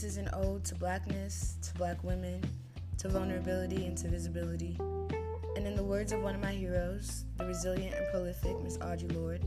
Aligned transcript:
This 0.00 0.12
is 0.12 0.16
an 0.16 0.30
ode 0.32 0.64
to 0.66 0.76
blackness, 0.76 1.56
to 1.60 1.74
black 1.74 2.04
women, 2.04 2.40
to 2.98 3.08
vulnerability, 3.08 3.84
and 3.84 3.98
to 3.98 4.06
visibility. 4.06 4.76
And 5.56 5.66
in 5.66 5.74
the 5.74 5.82
words 5.82 6.12
of 6.12 6.22
one 6.22 6.36
of 6.36 6.40
my 6.40 6.52
heroes, 6.52 7.24
the 7.36 7.44
resilient 7.44 7.96
and 7.96 8.06
prolific 8.12 8.62
Miss 8.62 8.78
Audre 8.78 9.12
Lorde, 9.12 9.44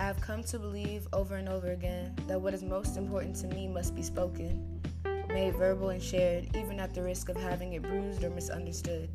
I 0.00 0.02
have 0.02 0.20
come 0.20 0.42
to 0.42 0.58
believe 0.58 1.06
over 1.12 1.36
and 1.36 1.48
over 1.48 1.70
again 1.70 2.16
that 2.26 2.40
what 2.40 2.52
is 2.52 2.64
most 2.64 2.96
important 2.96 3.36
to 3.36 3.46
me 3.46 3.68
must 3.68 3.94
be 3.94 4.02
spoken, 4.02 4.82
made 5.28 5.54
verbal 5.54 5.90
and 5.90 6.02
shared, 6.02 6.56
even 6.56 6.80
at 6.80 6.92
the 6.92 7.04
risk 7.04 7.28
of 7.28 7.36
having 7.36 7.74
it 7.74 7.82
bruised 7.82 8.24
or 8.24 8.30
misunderstood. 8.30 9.08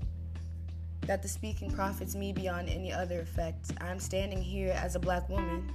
That 1.01 1.21
the 1.21 1.27
speaking 1.27 1.69
profits 1.69 2.15
me 2.15 2.31
beyond 2.31 2.69
any 2.69 2.93
other 2.93 3.19
effect. 3.19 3.73
I 3.81 3.89
am 3.89 3.99
standing 3.99 4.41
here 4.41 4.71
as 4.71 4.95
a 4.95 4.99
black 4.99 5.27
woman, 5.27 5.69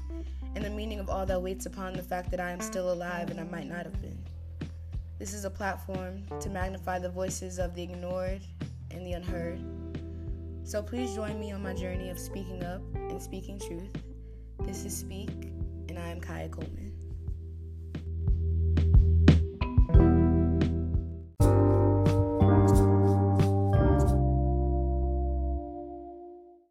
and 0.56 0.64
the 0.64 0.70
meaning 0.70 0.98
of 0.98 1.10
all 1.10 1.26
that 1.26 1.42
waits 1.42 1.66
upon 1.66 1.92
the 1.92 2.02
fact 2.02 2.30
that 2.30 2.40
I 2.40 2.50
am 2.50 2.62
still 2.62 2.90
alive 2.90 3.30
and 3.30 3.38
I 3.38 3.44
might 3.44 3.68
not 3.68 3.84
have 3.84 4.00
been. 4.00 4.18
This 5.18 5.34
is 5.34 5.44
a 5.44 5.50
platform 5.50 6.22
to 6.40 6.48
magnify 6.48 6.98
the 6.98 7.10
voices 7.10 7.58
of 7.58 7.74
the 7.74 7.82
ignored 7.82 8.40
and 8.90 9.06
the 9.06 9.12
unheard. 9.12 9.60
So 10.64 10.82
please 10.82 11.14
join 11.14 11.38
me 11.38 11.52
on 11.52 11.62
my 11.62 11.74
journey 11.74 12.08
of 12.08 12.18
speaking 12.18 12.64
up 12.64 12.80
and 12.94 13.20
speaking 13.20 13.60
truth. 13.60 13.92
This 14.60 14.86
is 14.86 14.96
Speak, 14.96 15.28
and 15.90 15.98
I 15.98 16.08
am 16.08 16.22
Kaya 16.22 16.48
Coleman. 16.48 16.94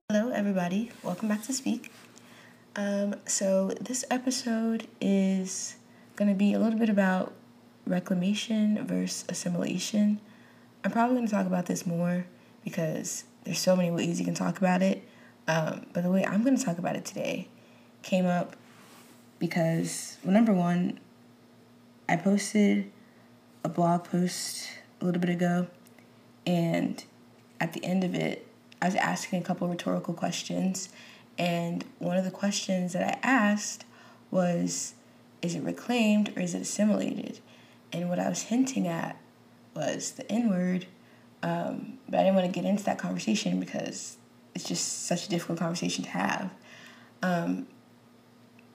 Hello, 0.09 0.31
everybody. 0.31 0.91
Welcome 1.03 1.29
back 1.29 1.43
to 1.43 1.53
Speak. 1.53 1.91
Um, 2.77 3.15
so, 3.25 3.69
this 3.79 4.03
episode 4.11 4.87
is 4.99 5.77
going 6.17 6.27
to 6.27 6.35
be 6.35 6.51
a 6.51 6.59
little 6.59 6.77
bit 6.77 6.89
about 6.89 7.33
reclamation 7.87 8.85
versus 8.85 9.23
assimilation. 9.29 10.19
I'm 10.83 10.91
probably 10.91 11.15
going 11.15 11.27
to 11.27 11.31
talk 11.31 11.45
about 11.45 11.67
this 11.67 11.85
more 11.85 12.25
because 12.65 13.23
there's 13.45 13.59
so 13.59 13.77
many 13.77 13.91
ways 13.91 14.19
you 14.19 14.25
can 14.25 14.33
talk 14.33 14.57
about 14.57 14.81
it. 14.81 15.07
Um, 15.47 15.85
but 15.93 16.03
the 16.03 16.11
way 16.11 16.25
I'm 16.25 16.43
going 16.43 16.57
to 16.57 16.63
talk 16.63 16.77
about 16.77 16.97
it 16.97 17.05
today 17.05 17.47
came 18.03 18.25
up 18.25 18.57
because, 19.39 20.17
well, 20.23 20.33
number 20.33 20.51
one, 20.51 20.99
I 22.09 22.17
posted 22.17 22.91
a 23.63 23.69
blog 23.69 24.03
post 24.03 24.67
a 24.99 25.05
little 25.05 25.21
bit 25.21 25.29
ago, 25.29 25.67
and 26.45 27.01
at 27.61 27.71
the 27.71 27.85
end 27.85 28.03
of 28.03 28.15
it, 28.15 28.45
I 28.81 28.87
was 28.87 28.95
asking 28.95 29.39
a 29.39 29.43
couple 29.45 29.65
rhetorical 29.69 30.13
questions. 30.13 30.89
And 31.37 31.83
one 31.99 32.17
of 32.17 32.23
the 32.23 32.31
questions 32.31 32.93
that 32.93 33.03
I 33.03 33.19
asked 33.27 33.85
was, 34.31 34.93
is 35.41 35.55
it 35.55 35.63
reclaimed 35.63 36.33
or 36.35 36.41
is 36.41 36.53
it 36.53 36.61
assimilated? 36.61 37.39
And 37.91 38.09
what 38.09 38.19
I 38.19 38.29
was 38.29 38.43
hinting 38.43 38.87
at 38.87 39.17
was 39.75 40.11
the 40.11 40.29
N 40.31 40.49
word, 40.49 40.87
um, 41.43 41.99
but 42.07 42.19
I 42.19 42.23
didn't 42.23 42.35
want 42.35 42.47
to 42.47 42.51
get 42.51 42.67
into 42.67 42.83
that 42.85 42.97
conversation 42.97 43.59
because 43.59 44.17
it's 44.53 44.63
just 44.63 45.05
such 45.05 45.25
a 45.25 45.29
difficult 45.29 45.59
conversation 45.59 46.03
to 46.05 46.09
have. 46.11 46.53
Um, 47.21 47.67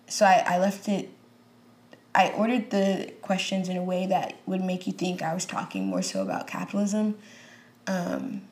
so 0.07 0.27
I, 0.27 0.45
I 0.47 0.59
left 0.59 0.89
it 0.89 1.11
I 2.15 2.31
ordered 2.31 2.71
the 2.71 3.13
questions 3.23 3.69
in 3.69 3.77
a 3.77 3.83
way 3.83 4.07
that 4.07 4.35
would 4.47 4.63
make 4.63 4.87
you 4.87 4.93
think 4.93 5.23
I 5.23 5.33
was 5.33 5.45
talking 5.45 5.87
more 5.87 6.03
so 6.03 6.23
about 6.23 6.47
capitalism 6.47 7.17
um, 7.87 8.43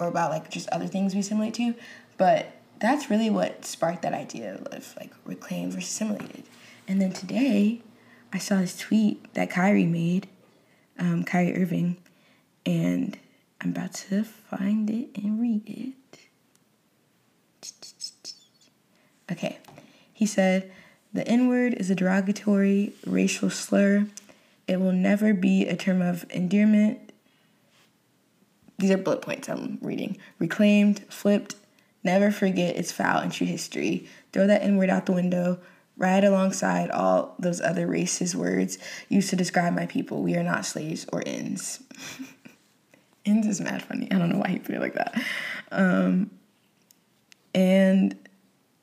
or 0.00 0.08
about 0.08 0.30
like 0.30 0.50
just 0.50 0.68
other 0.70 0.88
things 0.88 1.14
we 1.14 1.20
assimilate 1.20 1.54
to. 1.54 1.74
But 2.16 2.57
that's 2.80 3.10
really 3.10 3.30
what 3.30 3.64
sparked 3.64 4.02
that 4.02 4.12
idea 4.12 4.60
of 4.72 4.94
like 4.98 5.12
reclaimed 5.24 5.72
versus 5.72 5.90
assimilated. 5.90 6.44
And 6.86 7.00
then 7.00 7.12
today, 7.12 7.82
I 8.32 8.38
saw 8.38 8.56
this 8.56 8.78
tweet 8.78 9.32
that 9.34 9.50
Kyrie 9.50 9.86
made, 9.86 10.28
um, 10.98 11.24
Kyrie 11.24 11.56
Irving, 11.60 11.96
and 12.64 13.18
I'm 13.60 13.70
about 13.70 13.94
to 13.94 14.24
find 14.24 14.88
it 14.88 15.10
and 15.16 15.40
read 15.40 15.62
it. 15.66 15.94
Okay. 19.30 19.58
He 20.12 20.26
said, 20.26 20.70
The 21.12 21.26
N 21.26 21.48
word 21.48 21.74
is 21.74 21.90
a 21.90 21.94
derogatory 21.94 22.94
racial 23.06 23.50
slur. 23.50 24.06
It 24.66 24.80
will 24.80 24.92
never 24.92 25.32
be 25.32 25.66
a 25.66 25.76
term 25.76 26.02
of 26.02 26.24
endearment. 26.30 27.12
These 28.78 28.90
are 28.90 28.98
bullet 28.98 29.22
points 29.22 29.48
I'm 29.48 29.78
reading. 29.80 30.18
Reclaimed, 30.38 31.00
flipped, 31.08 31.56
never 32.04 32.30
forget 32.30 32.76
its 32.76 32.92
foul 32.92 33.20
and 33.20 33.32
true 33.32 33.46
history. 33.46 34.08
Throw 34.32 34.46
that 34.46 34.62
N 34.62 34.76
word 34.76 34.90
out 34.90 35.06
the 35.06 35.12
window 35.12 35.58
right 35.96 36.22
alongside 36.22 36.90
all 36.90 37.34
those 37.38 37.60
other 37.60 37.86
racist 37.86 38.34
words 38.34 38.78
used 39.08 39.30
to 39.30 39.36
describe 39.36 39.74
my 39.74 39.86
people. 39.86 40.22
We 40.22 40.36
are 40.36 40.44
not 40.44 40.64
slaves 40.64 41.06
or 41.12 41.22
ends. 41.26 41.82
ends 43.26 43.46
is 43.46 43.60
mad 43.60 43.82
funny. 43.82 44.10
I 44.10 44.18
don't 44.18 44.30
know 44.30 44.38
why 44.38 44.48
he 44.48 44.58
put 44.58 44.76
it 44.76 44.80
like 44.80 44.94
that. 44.94 45.20
Um, 45.72 46.30
and 47.54 48.16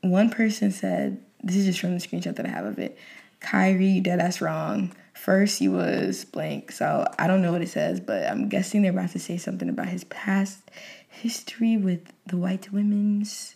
one 0.02 0.30
person 0.30 0.72
said, 0.72 1.24
this 1.42 1.56
is 1.56 1.66
just 1.66 1.80
from 1.80 1.98
the 1.98 2.06
screenshot 2.06 2.36
that 2.36 2.46
I 2.46 2.50
have 2.50 2.66
of 2.66 2.80
it. 2.80 2.98
Kyrie, 3.40 4.02
dead 4.02 4.20
ass 4.20 4.42
wrong. 4.42 4.94
First, 5.14 5.60
he 5.60 5.70
was 5.70 6.26
blank. 6.26 6.72
So 6.72 7.08
I 7.18 7.28
don't 7.28 7.42
know 7.42 7.52
what 7.52 7.62
it 7.62 7.70
says, 7.70 8.00
but 8.00 8.30
I'm 8.30 8.50
guessing 8.50 8.82
they're 8.82 8.92
about 8.92 9.12
to 9.12 9.20
say 9.20 9.38
something 9.38 9.70
about 9.70 9.88
his 9.88 10.04
past 10.06 10.60
history 11.16 11.78
with 11.78 12.12
the 12.26 12.38
white 12.38 12.72
women's 12.72 13.56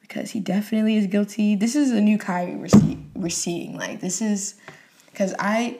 because 0.00 0.32
he 0.32 0.40
definitely 0.40 0.96
is 0.96 1.06
guilty. 1.06 1.54
This 1.54 1.74
is 1.74 1.90
a 1.90 2.00
new 2.00 2.18
Kyrie 2.18 2.56
we're, 2.56 2.68
see- 2.68 2.98
we're 3.14 3.30
seeing. 3.30 3.76
Like, 3.76 4.00
this 4.00 4.20
is 4.20 4.54
because 5.10 5.34
I, 5.38 5.78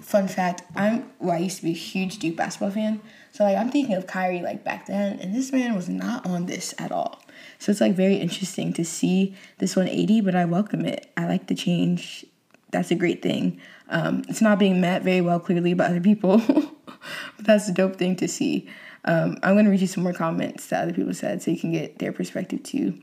fun 0.00 0.28
fact, 0.28 0.62
I'm, 0.74 1.10
well, 1.18 1.36
I 1.36 1.38
used 1.38 1.58
to 1.58 1.64
be 1.64 1.70
a 1.70 1.74
huge 1.74 2.18
Duke 2.18 2.36
basketball 2.36 2.70
fan. 2.70 3.00
So, 3.32 3.44
like, 3.44 3.56
I'm 3.56 3.70
thinking 3.70 3.94
of 3.94 4.06
Kyrie, 4.06 4.42
like, 4.42 4.64
back 4.64 4.86
then, 4.86 5.18
and 5.20 5.34
this 5.34 5.52
man 5.52 5.74
was 5.74 5.88
not 5.88 6.26
on 6.26 6.46
this 6.46 6.74
at 6.78 6.92
all. 6.92 7.22
So 7.58 7.70
it's 7.70 7.80
like 7.80 7.94
very 7.94 8.16
interesting 8.16 8.72
to 8.72 8.84
see 8.84 9.36
this 9.58 9.76
180, 9.76 10.20
but 10.22 10.34
I 10.34 10.44
welcome 10.44 10.84
it. 10.84 11.10
I 11.16 11.26
like 11.26 11.46
the 11.46 11.54
change. 11.54 12.26
That's 12.70 12.90
a 12.90 12.94
great 12.94 13.22
thing. 13.22 13.60
Um, 13.88 14.24
it's 14.28 14.40
not 14.40 14.58
being 14.58 14.80
met 14.80 15.02
very 15.02 15.20
well 15.20 15.38
clearly 15.38 15.74
by 15.74 15.84
other 15.84 16.00
people, 16.00 16.38
but 16.46 17.44
that's 17.44 17.68
a 17.68 17.72
dope 17.72 17.96
thing 17.96 18.16
to 18.16 18.26
see. 18.26 18.68
Um, 19.04 19.36
I'm 19.42 19.56
gonna 19.56 19.70
read 19.70 19.80
you 19.80 19.86
some 19.86 20.04
more 20.04 20.12
comments 20.12 20.66
that 20.68 20.82
other 20.82 20.92
people 20.92 21.14
said 21.14 21.42
so 21.42 21.50
you 21.50 21.58
can 21.58 21.72
get 21.72 21.98
their 21.98 22.12
perspective 22.12 22.62
too. 22.62 22.98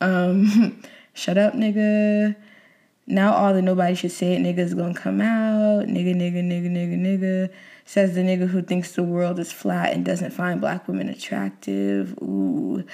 Um, 0.00 0.82
shut 1.14 1.38
up, 1.38 1.54
nigga. 1.54 2.36
Now 3.06 3.32
all 3.32 3.52
the 3.54 3.62
nobody 3.62 3.94
should 3.94 4.12
say 4.12 4.34
it 4.34 4.42
niggas 4.42 4.76
gonna 4.76 4.94
come 4.94 5.20
out. 5.20 5.86
Nigga, 5.86 6.14
nigga, 6.14 6.42
nigga, 6.42 6.70
nigga, 6.70 6.98
nigga. 6.98 7.50
Says 7.84 8.14
the 8.14 8.20
nigga 8.20 8.46
who 8.48 8.62
thinks 8.62 8.92
the 8.92 9.02
world 9.02 9.38
is 9.40 9.50
flat 9.50 9.92
and 9.92 10.04
doesn't 10.04 10.30
find 10.32 10.60
black 10.60 10.86
women 10.86 11.08
attractive. 11.08 12.16
Ooh 12.22 12.84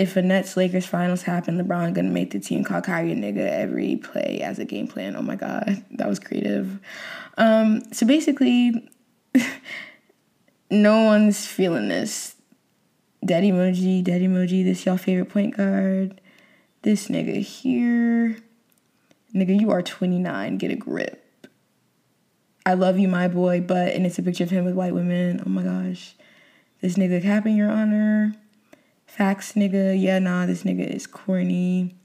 if 0.00 0.16
a 0.16 0.22
Nets 0.22 0.56
Lakers 0.56 0.86
finals 0.86 1.22
happen, 1.22 1.58
LeBron 1.58 1.92
gonna 1.92 2.08
make 2.08 2.30
the 2.30 2.40
team 2.40 2.64
call 2.64 2.80
Kyrie 2.80 3.12
a 3.12 3.14
nigga 3.14 3.46
every 3.46 3.96
play 3.96 4.40
as 4.42 4.58
a 4.58 4.64
game 4.64 4.88
plan. 4.88 5.14
Oh 5.14 5.20
my 5.20 5.36
god, 5.36 5.84
that 5.90 6.08
was 6.08 6.18
creative. 6.18 6.80
Um, 7.36 7.82
so 7.92 8.06
basically, 8.06 8.88
no 10.70 11.04
one's 11.04 11.46
feeling 11.46 11.88
this. 11.88 12.36
Dead 13.24 13.44
emoji, 13.44 14.02
dead 14.02 14.22
emoji. 14.22 14.64
This 14.64 14.86
y'all 14.86 14.96
favorite 14.96 15.28
point 15.28 15.56
guard. 15.56 16.20
This 16.82 17.08
nigga 17.08 17.42
here. 17.42 18.38
Nigga, 19.34 19.60
you 19.60 19.70
are 19.70 19.82
29. 19.82 20.58
Get 20.58 20.70
a 20.70 20.76
grip. 20.76 21.46
I 22.64 22.74
love 22.74 22.98
you, 22.98 23.08
my 23.08 23.28
boy, 23.28 23.60
but 23.60 23.94
and 23.94 24.06
it's 24.06 24.18
a 24.18 24.22
picture 24.22 24.44
of 24.44 24.50
him 24.50 24.64
with 24.64 24.74
white 24.74 24.94
women. 24.94 25.42
Oh 25.44 25.48
my 25.48 25.62
gosh. 25.62 26.14
This 26.80 26.94
nigga 26.94 27.22
capping 27.22 27.56
your 27.56 27.70
honor. 27.70 28.34
Facts, 29.06 29.52
nigga. 29.52 30.00
Yeah, 30.00 30.18
nah, 30.18 30.46
this 30.46 30.62
nigga 30.62 30.88
is 30.88 31.06
corny. 31.06 31.96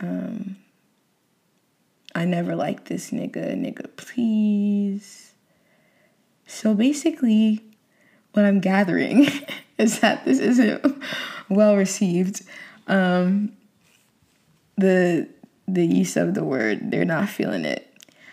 Um, 0.00 0.56
I 2.14 2.24
never 2.24 2.56
liked 2.56 2.86
this 2.86 3.10
nigga. 3.10 3.54
Nigga, 3.54 3.94
please. 3.96 5.32
So 6.46 6.74
basically, 6.74 7.62
what 8.34 8.44
I'm 8.44 8.60
gathering 8.60 9.28
is 9.78 10.00
that 10.00 10.24
this 10.24 10.38
isn't 10.38 11.02
well 11.48 11.76
received. 11.76 12.42
Um, 12.86 13.56
the 14.76 15.28
the 15.66 15.86
use 15.86 16.16
of 16.16 16.34
the 16.34 16.44
word, 16.44 16.90
they're 16.90 17.04
not 17.04 17.28
feeling 17.28 17.64
it. 17.64 17.90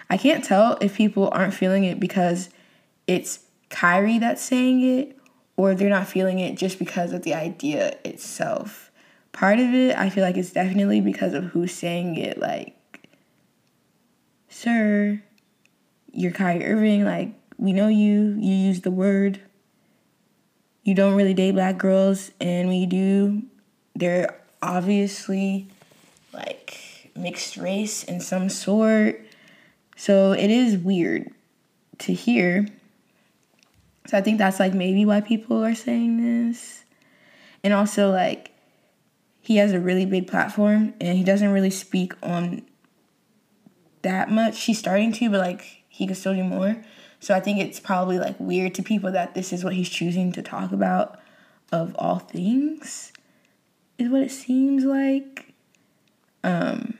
I 0.09 0.17
can't 0.17 0.43
tell 0.43 0.77
if 0.81 0.95
people 0.95 1.29
aren't 1.31 1.53
feeling 1.53 1.85
it 1.85 1.99
because 1.99 2.49
it's 3.07 3.39
Kyrie 3.69 4.19
that's 4.19 4.41
saying 4.41 4.81
it 4.83 5.17
or 5.55 5.73
they're 5.73 5.89
not 5.89 6.07
feeling 6.07 6.39
it 6.39 6.57
just 6.57 6.77
because 6.77 7.13
of 7.13 7.21
the 7.21 7.33
idea 7.33 7.97
itself. 8.03 8.91
Part 9.31 9.59
of 9.59 9.73
it, 9.73 9.95
I 9.97 10.09
feel 10.09 10.25
like 10.25 10.35
it's 10.35 10.51
definitely 10.51 10.99
because 10.99 11.33
of 11.33 11.45
who's 11.45 11.73
saying 11.73 12.17
it. 12.17 12.37
Like, 12.37 12.75
sir, 14.49 15.21
you're 16.11 16.31
Kyrie 16.31 16.65
Irving. 16.65 17.05
Like, 17.05 17.33
we 17.57 17.71
know 17.71 17.87
you. 17.87 18.35
You 18.37 18.53
use 18.53 18.81
the 18.81 18.91
word. 18.91 19.39
You 20.83 20.95
don't 20.95 21.15
really 21.15 21.33
date 21.33 21.51
black 21.51 21.77
girls, 21.77 22.31
and 22.39 22.67
when 22.67 22.77
you 22.77 22.87
do, 22.87 23.43
they're 23.95 24.39
obviously 24.61 25.67
like 26.33 27.11
mixed 27.15 27.57
race 27.57 28.03
in 28.03 28.19
some 28.19 28.49
sort. 28.49 29.21
So 29.95 30.31
it 30.31 30.49
is 30.49 30.77
weird 30.77 31.31
to 31.99 32.13
hear. 32.13 32.67
So 34.07 34.17
I 34.17 34.21
think 34.21 34.37
that's 34.37 34.59
like 34.59 34.73
maybe 34.73 35.05
why 35.05 35.21
people 35.21 35.63
are 35.63 35.75
saying 35.75 36.21
this. 36.21 36.83
And 37.63 37.73
also 37.73 38.11
like 38.11 38.51
he 39.41 39.57
has 39.57 39.73
a 39.73 39.79
really 39.79 40.05
big 40.05 40.27
platform 40.27 40.93
and 40.99 41.17
he 41.17 41.23
doesn't 41.23 41.51
really 41.51 41.69
speak 41.69 42.13
on 42.23 42.63
that 44.01 44.31
much. 44.31 44.63
He's 44.63 44.79
starting 44.79 45.11
to, 45.13 45.29
but 45.29 45.39
like 45.39 45.83
he 45.89 46.07
could 46.07 46.17
still 46.17 46.33
do 46.33 46.43
more. 46.43 46.83
So 47.21 47.33
I 47.35 47.39
think 47.39 47.59
it's 47.59 47.79
probably 47.79 48.19
like 48.19 48.35
weird 48.39 48.75
to 48.75 48.83
people 48.83 49.11
that 49.11 49.35
this 49.35 49.53
is 49.53 49.63
what 49.63 49.75
he's 49.75 49.89
choosing 49.89 50.31
to 50.33 50.41
talk 50.41 50.71
about 50.71 51.19
of 51.71 51.95
all 51.97 52.19
things 52.19 53.13
is 53.97 54.09
what 54.09 54.23
it 54.23 54.31
seems 54.31 54.83
like. 54.83 55.53
Um 56.43 56.97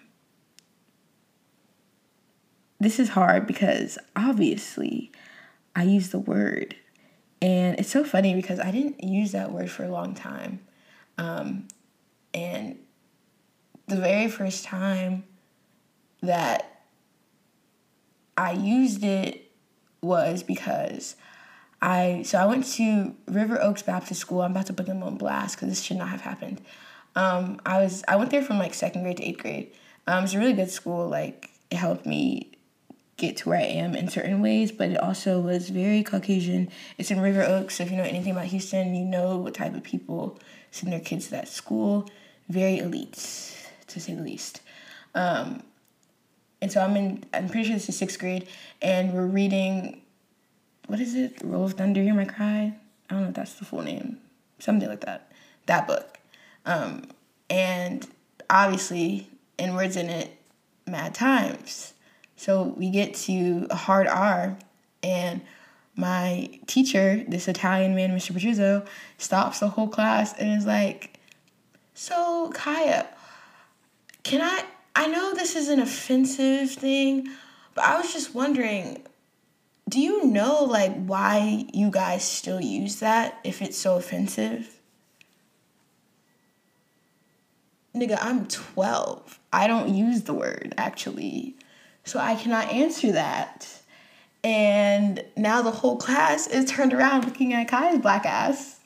this 2.80 3.00
is 3.00 3.10
hard 3.10 3.46
because 3.46 3.98
obviously 4.16 5.12
I 5.76 5.84
use 5.84 6.10
the 6.10 6.20
word. 6.20 6.76
And 7.42 7.80
it's 7.80 7.90
so 7.90 8.04
funny 8.04 8.36
because 8.36 8.60
I 8.60 8.72
didn't 8.72 9.04
use 9.04 9.32
that 9.32 9.52
word 9.52 9.70
for 9.70 9.84
a 9.84 9.92
long 9.92 10.14
time. 10.14 10.62
Um, 11.18 11.68
and 12.34 12.78
the 13.88 13.98
very 13.98 14.28
first 14.30 14.64
time 14.64 15.24
that 16.22 16.84
I 18.38 18.54
used 18.54 19.04
it 19.04 19.41
was 20.02 20.44
because 20.44 21.16
I 21.82 22.24
so 22.26 22.38
I 22.38 22.46
went 22.46 22.66
to 22.74 23.16
River 23.28 23.62
Oaks 23.62 23.82
Baptist 23.82 24.22
School. 24.22 24.42
I'm 24.42 24.52
about 24.52 24.68
to 24.68 24.74
put 24.74 24.86
them 24.86 25.04
on 25.04 25.18
blast 25.18 25.56
because 25.56 25.70
this 25.70 25.82
should 25.82 25.98
not 25.98 26.10
have 26.10 26.22
happened. 26.22 26.62
Um, 27.16 27.60
I 27.66 27.82
was 27.82 28.04
I 28.08 28.16
went 28.16 28.32
there 28.32 28.44
from 28.44 28.60
like 28.60 28.74
second 28.74 29.04
grade 29.04 29.18
to 29.18 29.24
eighth 29.24 29.40
grade. 29.40 29.72
Um, 30.08 30.24
it's 30.24 30.34
a 30.34 30.40
really 30.40 30.54
good 30.54 30.72
school. 30.72 31.08
Like 31.08 31.50
it 31.70 31.78
helped 31.78 32.06
me 32.06 32.52
get 33.18 33.38
to 33.38 33.50
where 33.50 33.60
I 33.60 33.64
am 33.64 33.96
in 33.96 34.10
certain 34.10 34.42
ways, 34.42 34.72
but 34.72 34.90
it 34.90 34.98
also 34.98 35.40
was 35.40 35.70
very 35.70 36.04
Caucasian. 36.04 36.70
It's 36.98 37.12
in 37.12 37.20
River 37.20 37.44
Oaks, 37.44 37.76
so 37.76 37.84
if 37.84 37.92
you 37.92 37.98
know 37.98 38.04
anything 38.04 38.32
about 38.32 38.46
Houston, 38.46 38.96
you 38.96 39.06
know 39.06 39.38
what 39.38 39.54
type 39.54 39.76
of 39.76 39.84
people 39.84 40.40
send 40.72 40.92
their 40.92 41.00
kids 41.00 41.26
to 41.26 41.32
that 41.32 41.48
school. 41.48 42.10
Very 42.50 42.80
elite, 42.80 43.14
to 43.88 44.00
say 44.00 44.16
the 44.16 44.24
least. 44.24 44.62
Um, 45.14 45.64
and 46.62 46.72
so 46.72 46.82
I'm 46.82 46.96
in, 46.96 47.24
I'm 47.34 47.50
pretty 47.50 47.66
sure 47.68 47.76
this 47.76 47.90
is 47.90 47.98
sixth 47.98 48.20
grade, 48.20 48.48
and 48.82 49.14
we're 49.14 49.26
reading, 49.26 50.02
what 50.88 51.00
is 51.00 51.16
it? 51.16 51.38
Roll 51.44 51.66
of 51.66 51.74
Thunder, 51.74 52.02
Hear 52.02 52.14
My 52.14 52.26
Cry? 52.26 52.76
I 53.10 53.14
don't 53.14 53.24
know 53.24 53.30
if 53.30 53.36
that's 53.36 53.54
the 53.56 53.66
full 53.66 53.82
name. 53.82 54.20
Something 54.60 54.88
like 54.88 55.02
that. 55.02 55.32
That 55.66 55.88
book. 55.88 56.20
Um, 56.66 57.08
and 57.50 58.08
obviously, 58.50 59.28
in 59.58 59.74
words 59.74 59.96
in 59.96 60.10
it, 60.10 60.38
mad 60.86 61.16
times. 61.16 61.94
So 62.36 62.74
we 62.78 62.90
get 62.90 63.14
to 63.16 63.68
a 63.70 63.76
hard 63.76 64.08
R, 64.08 64.58
and 65.04 65.42
my 65.96 66.60
teacher, 66.68 67.24
this 67.28 67.48
Italian 67.48 67.96
man, 67.96 68.12
Mr. 68.12 68.32
Patrizio, 68.32 68.86
stops 69.18 69.60
the 69.60 69.70
whole 69.70 69.88
class 69.88 70.34
and 70.38 70.58
is 70.58 70.66
like, 70.66 71.20
So, 71.94 72.52
Kaya, 72.54 73.08
can 74.24 74.42
I? 74.42 74.64
I 74.96 75.08
know 75.08 75.34
this 75.34 75.56
is 75.56 75.70
an 75.70 75.80
offensive 75.80 76.72
thing, 76.72 77.30
but 77.74 77.84
I 77.84 77.98
was 77.98 78.12
just 78.14 78.36
wondering 78.36 79.04
do 79.90 80.00
you 80.00 80.26
know 80.26 80.64
like 80.64 81.06
why 81.06 81.66
you 81.74 81.92
guys 81.92 82.24
still 82.24 82.62
use 82.62 83.02
that 83.02 83.40
if 83.44 83.62
it's 83.62 83.78
so 83.78 83.98
offensive? 83.98 84.80
Nigga, 87.94 88.18
I'm 88.22 88.48
12. 88.48 89.40
I 89.52 89.68
don't 89.68 89.94
use 89.94 90.22
the 90.22 90.34
word 90.34 90.74
actually. 90.78 91.56
So 92.06 92.20
I 92.20 92.36
cannot 92.36 92.72
answer 92.72 93.12
that. 93.12 93.68
And 94.46 95.24
now 95.36 95.62
the 95.62 95.72
whole 95.72 95.98
class 95.98 96.48
is 96.48 96.72
turned 96.72 96.94
around 96.94 97.26
looking 97.26 97.54
at 97.54 97.68
Kai's 97.68 98.00
black 98.00 98.26
ass. 98.26 98.80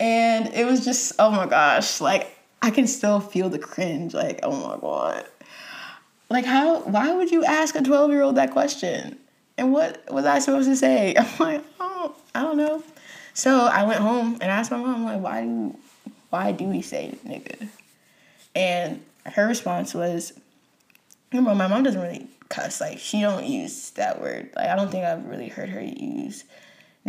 And 0.00 0.48
it 0.54 0.64
was 0.64 0.84
just, 0.84 1.12
oh 1.18 1.30
my 1.30 1.46
gosh, 1.46 2.00
like 2.00 2.31
I 2.62 2.70
can 2.70 2.86
still 2.86 3.20
feel 3.20 3.50
the 3.50 3.58
cringe. 3.58 4.14
Like, 4.14 4.40
oh 4.42 4.52
my 4.52 4.78
God. 4.80 5.26
Like, 6.30 6.46
how, 6.46 6.80
why 6.82 7.12
would 7.12 7.30
you 7.30 7.44
ask 7.44 7.74
a 7.74 7.82
12 7.82 8.10
year 8.10 8.22
old 8.22 8.36
that 8.36 8.52
question? 8.52 9.18
And 9.58 9.72
what 9.72 10.02
was 10.10 10.24
I 10.24 10.38
supposed 10.38 10.68
to 10.68 10.76
say? 10.76 11.14
I'm 11.18 11.38
like, 11.38 11.64
oh, 11.80 12.14
I 12.34 12.42
don't 12.42 12.56
know. 12.56 12.82
So 13.34 13.66
I 13.66 13.84
went 13.84 14.00
home 14.00 14.34
and 14.40 14.44
asked 14.44 14.70
my 14.70 14.78
mom, 14.78 15.04
like, 15.04 15.20
why 15.20 15.42
do, 15.42 15.76
why 16.30 16.52
do 16.52 16.64
we 16.64 16.80
say 16.80 17.18
nigga? 17.26 17.68
And 18.54 19.02
her 19.26 19.46
response 19.46 19.94
was, 19.94 20.32
Remember, 21.32 21.54
my 21.54 21.66
mom 21.66 21.82
doesn't 21.82 22.00
really 22.00 22.26
cuss. 22.52 22.80
Like 22.80 22.98
she 22.98 23.22
don't 23.22 23.46
use 23.46 23.90
that 23.90 24.20
word. 24.20 24.50
Like 24.54 24.68
I 24.68 24.76
don't 24.76 24.90
think 24.90 25.04
I've 25.04 25.26
really 25.26 25.48
heard 25.48 25.70
her 25.70 25.80
use. 25.80 26.44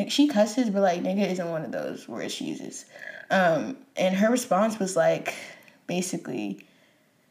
She 0.07 0.27
cusses, 0.27 0.69
but 0.69 0.81
like 0.81 1.03
nigga 1.03 1.29
isn't 1.31 1.49
one 1.49 1.63
of 1.63 1.71
those 1.71 2.07
words 2.07 2.33
she 2.33 2.45
uses. 2.45 2.85
Um, 3.29 3.77
and 3.95 4.15
her 4.15 4.29
response 4.31 4.79
was 4.79 4.95
like, 4.95 5.33
basically, 5.87 6.65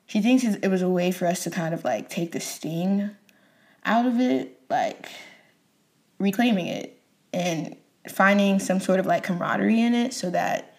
she 0.07 0.21
thinks 0.21 0.45
it 0.45 0.69
was 0.69 0.83
a 0.83 0.89
way 0.89 1.11
for 1.11 1.27
us 1.27 1.45
to 1.45 1.51
kind 1.51 1.75
of 1.75 1.85
like 1.85 2.09
take 2.09 2.33
the 2.33 2.41
sting 2.41 3.11
out 3.85 4.07
of 4.07 4.21
it, 4.21 4.61
like 4.71 5.09
reclaiming 6.19 6.67
it 6.67 7.01
and 7.33 7.77
finding 8.09 8.59
some 8.59 8.81
sort 8.81 9.01
of 9.01 9.07
like 9.07 9.25
camaraderie 9.25 9.81
in 9.81 9.95
it 9.95 10.13
so 10.15 10.31
that 10.31 10.77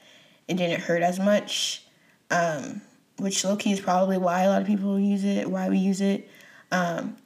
it 0.47 0.55
didn't 0.55 0.81
hurt 0.81 1.01
as 1.01 1.19
much. 1.19 1.85
Um, 2.31 2.81
which 3.19 3.43
low 3.43 3.55
key 3.55 3.71
is 3.71 3.79
probably 3.79 4.17
why 4.17 4.41
a 4.41 4.49
lot 4.49 4.61
of 4.61 4.67
people 4.67 4.99
use 4.99 5.23
it, 5.23 5.49
why 5.49 5.69
we 5.69 5.77
use 5.77 6.01
it. 6.01 6.27
Um, 6.71 7.17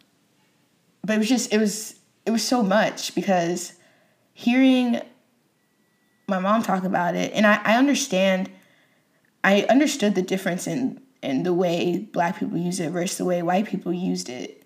but 1.04 1.16
it 1.16 1.20
was 1.20 1.30
just 1.30 1.54
it 1.54 1.58
was 1.58 1.96
it 2.26 2.32
was 2.32 2.44
so 2.44 2.62
much 2.62 3.16
because 3.16 3.74
hearing 4.38 5.02
my 6.28 6.38
mom 6.38 6.62
talk 6.62 6.84
about 6.84 7.16
it, 7.16 7.34
and 7.34 7.48
I, 7.48 7.60
I 7.64 7.78
understand, 7.78 8.52
I 9.44 9.64
understood 9.64 10.14
the 10.14 10.22
difference 10.22 10.68
in 10.68 11.02
in 11.24 11.42
the 11.42 11.54
way 11.54 12.08
black 12.14 12.38
people 12.38 12.56
use 12.56 12.80
it 12.80 12.92
versus 12.92 13.18
the 13.18 13.26
way 13.26 13.42
white 13.42 13.66
people 13.66 13.92
used 13.92 14.30
it. 14.30 14.64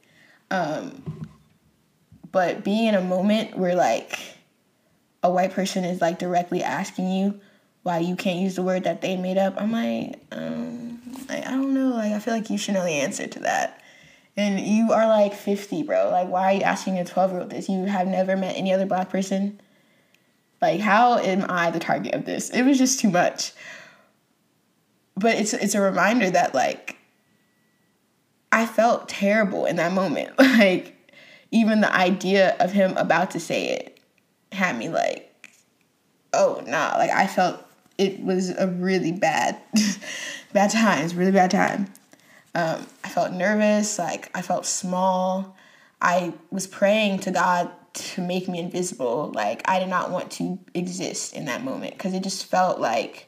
Um, 0.51 1.29
but 2.33 2.65
being 2.65 2.87
in 2.87 2.95
a 2.95 3.01
moment 3.01 3.57
where 3.57 3.73
like 3.73 4.19
a 5.23 5.31
white 5.31 5.53
person 5.53 5.85
is 5.85 6.01
like 6.01 6.19
directly 6.19 6.61
asking 6.61 7.09
you 7.09 7.39
why 7.83 7.99
you 7.99 8.17
can't 8.17 8.39
use 8.39 8.55
the 8.55 8.63
word 8.63 8.83
that 8.83 9.01
they 9.01 9.15
made 9.15 9.37
up, 9.37 9.55
I'm 9.57 9.71
like, 9.71 10.21
um, 10.33 10.99
like, 11.29 11.47
I 11.47 11.51
don't 11.51 11.73
know. 11.73 11.91
Like, 11.91 12.11
I 12.11 12.19
feel 12.19 12.33
like 12.33 12.49
you 12.49 12.57
should 12.57 12.73
know 12.73 12.83
the 12.83 12.91
answer 12.91 13.25
to 13.25 13.39
that. 13.39 13.81
And 14.37 14.59
you 14.59 14.91
are 14.91 15.07
like 15.07 15.33
50, 15.33 15.83
bro. 15.83 16.09
Like, 16.09 16.27
why 16.27 16.53
are 16.53 16.57
you 16.57 16.61
asking 16.61 16.97
a 16.97 17.05
12 17.05 17.31
year 17.31 17.41
old 17.41 17.49
this? 17.49 17.69
You 17.69 17.85
have 17.85 18.07
never 18.07 18.35
met 18.37 18.55
any 18.57 18.73
other 18.73 18.85
black 18.85 19.09
person? 19.09 19.59
Like, 20.61 20.79
how 20.79 21.17
am 21.17 21.45
I 21.49 21.71
the 21.71 21.79
target 21.79 22.13
of 22.13 22.25
this? 22.25 22.49
It 22.51 22.63
was 22.63 22.77
just 22.77 22.99
too 22.99 23.09
much. 23.09 23.53
But 25.15 25.35
it's 25.35 25.53
it's 25.53 25.75
a 25.75 25.81
reminder 25.81 26.29
that 26.29 26.53
like 26.53 26.97
I 28.51 28.65
felt 28.65 29.09
terrible 29.09 29.65
in 29.65 29.77
that 29.77 29.91
moment. 29.91 30.33
Like 30.39 30.97
even 31.53 31.81
the 31.81 31.93
idea 31.93 32.55
of 32.59 32.71
him 32.71 32.95
about 32.95 33.31
to 33.31 33.39
say 33.39 33.69
it 33.69 33.99
had 34.51 34.77
me 34.77 34.89
like, 34.89 35.49
oh 36.33 36.63
nah. 36.65 36.95
Like 36.97 37.09
I 37.09 37.25
felt 37.27 37.59
it 37.97 38.23
was 38.23 38.49
a 38.51 38.67
really 38.67 39.11
bad 39.11 39.57
bad 40.53 40.69
times, 40.71 41.15
really 41.15 41.31
bad 41.31 41.51
time. 41.51 41.87
Um, 42.53 42.85
I 43.03 43.09
felt 43.09 43.31
nervous, 43.31 43.97
like 43.97 44.29
I 44.35 44.41
felt 44.41 44.65
small. 44.65 45.55
I 46.01 46.33
was 46.51 46.67
praying 46.67 47.19
to 47.19 47.31
God 47.31 47.71
to 47.93 48.21
make 48.21 48.47
me 48.47 48.59
invisible. 48.59 49.31
Like 49.33 49.61
I 49.65 49.79
did 49.79 49.89
not 49.89 50.11
want 50.11 50.31
to 50.33 50.59
exist 50.73 51.33
in 51.33 51.45
that 51.45 51.63
moment 51.63 51.93
because 51.93 52.13
it 52.13 52.23
just 52.23 52.45
felt 52.45 52.79
like 52.79 53.27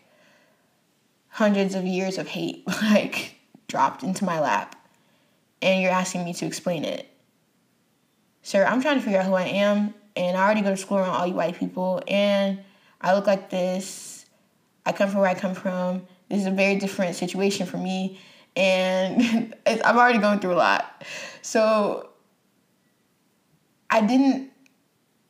hundreds 1.29 1.75
of 1.75 1.84
years 1.84 2.17
of 2.17 2.27
hate 2.27 2.63
like 2.84 3.36
dropped 3.67 4.03
into 4.03 4.24
my 4.24 4.39
lap 4.39 4.75
and 5.62 5.82
you're 5.82 5.91
asking 5.91 6.24
me 6.25 6.34
to 6.34 6.46
explain 6.46 6.84
it. 6.84 7.10
Sir, 8.41 8.65
I'm 8.65 8.82
trying 8.82 8.96
to 8.96 9.01
figure 9.01 9.20
out 9.20 9.25
who 9.25 9.34
I 9.34 9.46
am 9.46 9.93
and 10.15 10.38
I 10.38 10.43
already 10.43 10.62
go 10.62 10.70
to 10.70 10.77
school 10.77 10.98
around 10.98 11.10
all 11.10 11.25
you 11.25 11.34
white 11.34 11.58
people 11.58 12.01
and 12.08 12.60
I 13.01 13.15
look 13.15 13.25
like 13.25 13.50
this. 13.50 14.25
I 14.86 14.91
come 14.91 15.10
from 15.10 15.22
where 15.22 15.29
I 15.29 15.34
come 15.34 15.55
from 15.55 16.05
this 16.29 16.41
is 16.41 16.48
a 16.48 16.51
very 16.51 16.77
different 16.77 17.15
situation 17.15 17.67
for 17.67 17.77
me 17.77 18.20
and 18.55 19.55
I'm 19.65 19.98
already 19.98 20.20
going 20.20 20.39
through 20.39 20.53
a 20.53 20.55
lot. 20.55 21.03
So 21.41 22.10
I 23.89 24.01
didn't 24.01 24.51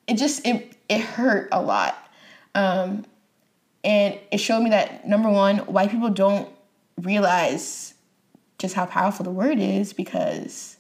it 0.08 0.18
just 0.18 0.46
it 0.46 0.76
it 0.90 1.02
hurt 1.02 1.50
a 1.52 1.62
lot. 1.62 1.98
Um, 2.56 3.06
and 3.84 4.18
it 4.32 4.38
showed 4.38 4.62
me 4.62 4.70
that 4.70 5.08
number 5.08 5.30
one, 5.30 5.60
white 5.60 5.92
people 5.92 6.10
don't 6.10 6.50
realize 7.02 7.94
just 8.58 8.76
how 8.76 8.86
powerful 8.86 9.24
the 9.24 9.32
word 9.32 9.60
is 9.60 9.92
because 9.92 10.78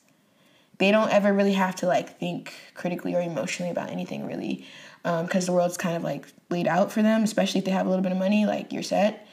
they 0.77 0.91
don't 0.91 1.11
ever 1.11 1.33
really 1.33 1.53
have 1.53 1.75
to 1.75 1.87
like 1.87 2.17
think 2.19 2.53
critically 2.75 3.15
or 3.15 3.21
emotionally 3.21 3.71
about 3.71 3.89
anything 3.89 4.25
really 4.25 4.65
because 5.01 5.33
um, 5.33 5.45
the 5.45 5.51
world's 5.51 5.75
kind 5.75 5.97
of 5.97 6.03
like 6.03 6.25
laid 6.49 6.67
out 6.67 6.91
for 6.91 7.01
them 7.01 7.23
especially 7.23 7.59
if 7.59 7.65
they 7.65 7.71
have 7.71 7.85
a 7.85 7.89
little 7.89 8.03
bit 8.03 8.11
of 8.11 8.17
money 8.17 8.45
like 8.45 8.71
you're 8.71 8.83
set 8.83 9.27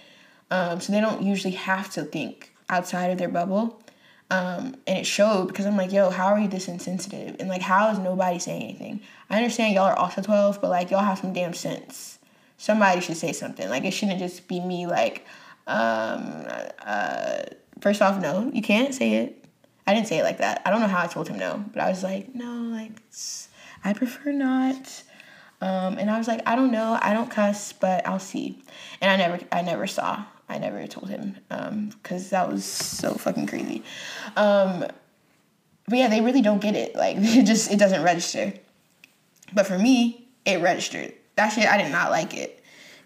um, 0.50 0.80
so 0.80 0.92
they 0.92 1.00
don't 1.00 1.22
usually 1.22 1.54
have 1.54 1.90
to 1.90 2.02
think 2.02 2.52
outside 2.68 3.10
of 3.10 3.18
their 3.18 3.28
bubble. 3.28 3.80
Um, 4.30 4.76
and 4.86 4.98
it 4.98 5.06
showed 5.06 5.48
because 5.48 5.66
I'm 5.66 5.76
like, 5.76 5.92
yo, 5.92 6.10
how 6.10 6.26
are 6.26 6.38
you 6.38 6.46
this 6.46 6.68
insensitive? 6.68 7.36
And 7.40 7.48
like, 7.48 7.62
how 7.62 7.90
is 7.90 7.98
nobody 7.98 8.38
saying 8.38 8.62
anything? 8.62 9.00
I 9.28 9.36
understand 9.36 9.74
y'all 9.74 9.84
are 9.84 9.98
also 9.98 10.22
12, 10.22 10.60
but 10.60 10.70
like, 10.70 10.90
y'all 10.90 11.04
have 11.04 11.18
some 11.18 11.32
damn 11.32 11.54
sense. 11.54 12.18
Somebody 12.56 13.00
should 13.00 13.16
say 13.16 13.32
something. 13.32 13.68
Like, 13.68 13.84
it 13.84 13.92
shouldn't 13.92 14.18
just 14.18 14.46
be 14.46 14.60
me, 14.60 14.86
like, 14.86 15.26
um, 15.66 16.44
uh, 16.84 17.42
first 17.80 18.02
off, 18.02 18.20
no, 18.20 18.50
you 18.52 18.62
can't 18.62 18.94
say 18.94 19.14
it. 19.14 19.44
I 19.86 19.94
didn't 19.94 20.06
say 20.06 20.18
it 20.18 20.24
like 20.24 20.38
that. 20.38 20.62
I 20.64 20.70
don't 20.70 20.80
know 20.80 20.86
how 20.86 21.02
I 21.02 21.06
told 21.06 21.28
him 21.28 21.38
no, 21.38 21.64
but 21.72 21.82
I 21.82 21.88
was 21.88 22.04
like, 22.04 22.34
no, 22.34 22.52
like, 22.52 22.92
I 23.82 23.92
prefer 23.94 24.30
not. 24.30 25.02
Um, 25.60 25.98
and 25.98 26.10
I 26.10 26.18
was 26.18 26.28
like, 26.28 26.42
I 26.46 26.54
don't 26.54 26.70
know, 26.70 26.98
I 27.02 27.12
don't 27.12 27.30
cuss, 27.30 27.72
but 27.72 28.06
I'll 28.06 28.18
see. 28.18 28.62
And 29.00 29.10
I 29.10 29.16
never, 29.16 29.44
I 29.50 29.62
never 29.62 29.86
saw. 29.86 30.24
I 30.50 30.58
never 30.58 30.84
told 30.88 31.08
him 31.08 31.36
because 31.48 32.24
um, 32.24 32.30
that 32.30 32.50
was 32.50 32.64
so 32.64 33.14
fucking 33.14 33.46
crazy. 33.46 33.84
Um, 34.36 34.80
but 35.86 35.98
yeah, 35.98 36.08
they 36.08 36.20
really 36.20 36.42
don't 36.42 36.60
get 36.60 36.74
it. 36.74 36.96
Like, 36.96 37.16
it 37.20 37.46
just 37.46 37.70
it 37.70 37.78
doesn't 37.78 38.02
register. 38.02 38.52
But 39.52 39.66
for 39.66 39.78
me, 39.78 40.28
it 40.44 40.60
registered. 40.60 41.14
That 41.36 41.50
shit, 41.50 41.66
I 41.66 41.80
did 41.80 41.92
not 41.92 42.10
like 42.10 42.36
it. 42.36 42.62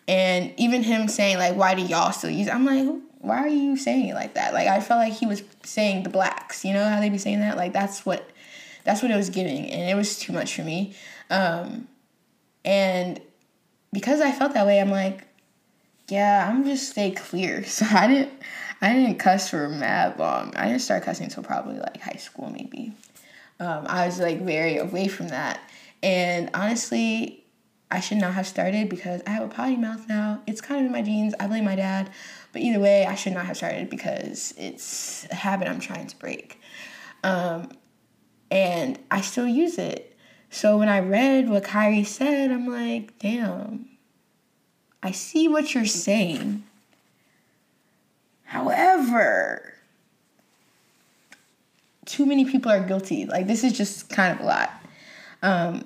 And 0.08 0.52
even 0.56 0.82
him 0.82 1.06
saying 1.06 1.36
like, 1.36 1.54
"Why 1.54 1.74
do 1.74 1.82
y'all 1.82 2.12
still 2.12 2.30
use?" 2.30 2.46
it? 2.46 2.54
I'm 2.54 2.64
like, 2.64 3.02
why 3.18 3.38
are 3.38 3.48
you 3.48 3.76
saying 3.76 4.08
it 4.08 4.14
like 4.14 4.34
that? 4.34 4.52
Like, 4.54 4.68
I 4.68 4.80
felt 4.80 5.00
like 5.00 5.14
he 5.14 5.26
was 5.26 5.42
saying 5.62 6.02
the 6.02 6.10
blacks. 6.10 6.64
You 6.64 6.72
know 6.72 6.86
how 6.86 7.00
they 7.00 7.10
be 7.10 7.18
saying 7.18 7.40
that? 7.40 7.56
Like, 7.58 7.72
that's 7.72 8.06
what 8.06 8.28
that's 8.84 9.02
what 9.02 9.10
it 9.10 9.16
was 9.16 9.30
giving, 9.30 9.70
and 9.70 9.90
it 9.90 9.94
was 9.94 10.18
too 10.18 10.32
much 10.32 10.54
for 10.54 10.62
me. 10.62 10.94
Um, 11.28 11.88
and 12.64 13.20
because 13.92 14.22
I 14.22 14.32
felt 14.32 14.54
that 14.54 14.66
way, 14.66 14.80
I'm 14.80 14.90
like, 14.90 15.26
yeah, 16.08 16.48
I'm 16.48 16.64
just 16.64 16.90
stay 16.90 17.10
clear. 17.10 17.64
So 17.68 17.86
I 17.90 18.06
didn't 18.06 18.32
I 18.80 18.92
didn't 18.92 19.18
cuss 19.18 19.50
for 19.50 19.68
mad 19.68 20.18
long. 20.18 20.54
I 20.56 20.68
didn't 20.68 20.82
start 20.82 21.04
cussing 21.04 21.24
until 21.24 21.42
probably 21.42 21.78
like 21.78 22.00
high 22.00 22.16
school 22.16 22.50
maybe. 22.50 22.92
Um, 23.60 23.86
I 23.86 24.06
was 24.06 24.18
like 24.18 24.42
very 24.42 24.76
away 24.76 25.08
from 25.08 25.28
that. 25.28 25.60
And 26.02 26.50
honestly, 26.52 27.44
I 27.90 28.00
should 28.00 28.18
not 28.18 28.34
have 28.34 28.46
started 28.46 28.88
because 28.88 29.22
I 29.26 29.30
have 29.30 29.44
a 29.44 29.48
potty 29.48 29.76
mouth 29.76 30.08
now. 30.08 30.42
It's 30.46 30.60
kind 30.60 30.80
of 30.80 30.86
in 30.86 30.92
my 30.92 31.02
genes. 31.02 31.34
I 31.38 31.46
blame 31.46 31.64
my 31.64 31.76
dad. 31.76 32.10
But 32.52 32.62
either 32.62 32.80
way, 32.80 33.06
I 33.06 33.14
should 33.14 33.32
not 33.32 33.46
have 33.46 33.56
started 33.56 33.88
because 33.88 34.52
it's 34.58 35.26
a 35.30 35.34
habit 35.34 35.68
I'm 35.68 35.80
trying 35.80 36.08
to 36.08 36.16
break. 36.18 36.60
Um, 37.22 37.70
and 38.50 38.98
I 39.10 39.20
still 39.20 39.46
use 39.46 39.78
it. 39.78 40.16
So 40.50 40.76
when 40.76 40.88
I 40.88 41.00
read 41.00 41.48
what 41.48 41.64
Kyrie 41.64 42.04
said, 42.04 42.50
I'm 42.50 42.66
like, 42.66 43.18
damn, 43.18 43.88
I 45.04 45.10
see 45.10 45.48
what 45.48 45.74
you're 45.74 45.84
saying. 45.84 46.64
However, 48.44 49.74
too 52.06 52.24
many 52.24 52.46
people 52.46 52.72
are 52.72 52.80
guilty. 52.80 53.26
Like, 53.26 53.46
this 53.46 53.64
is 53.64 53.74
just 53.74 54.08
kind 54.08 54.32
of 54.32 54.40
a 54.40 54.48
lot. 54.48 54.72
Um, 55.42 55.84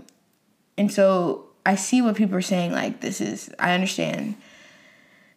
and 0.76 0.92
so 0.92 1.46
I 1.66 1.74
see 1.74 2.00
what 2.00 2.14
people 2.14 2.36
are 2.36 2.42
saying. 2.42 2.70
Like, 2.70 3.00
this 3.00 3.20
is, 3.20 3.50
I 3.58 3.74
understand 3.74 4.36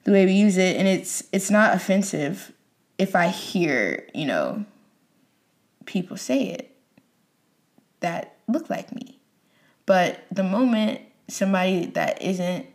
the 0.03 0.11
way 0.11 0.27
we 0.27 0.33
use 0.33 0.57
it, 0.57 0.77
and 0.77 0.87
it's 0.87 1.23
it's 1.31 1.49
not 1.49 1.75
offensive 1.75 2.51
if 2.99 3.15
I 3.15 3.29
hear, 3.29 4.07
you 4.13 4.25
know, 4.25 4.65
people 5.85 6.17
say 6.17 6.43
it 6.43 6.75
that 8.01 8.35
look 8.47 8.69
like 8.69 8.93
me. 8.93 9.19
But 9.85 10.23
the 10.31 10.43
moment 10.43 11.01
somebody 11.27 11.87
that 11.87 12.21
isn't 12.21 12.65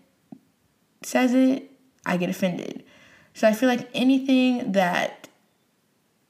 says 1.07 1.33
it, 1.33 1.71
I 2.05 2.17
get 2.17 2.29
offended. 2.29 2.85
So 3.35 3.47
I 3.47 3.53
feel 3.53 3.69
like 3.69 3.89
anything 3.95 4.73
that 4.73 5.29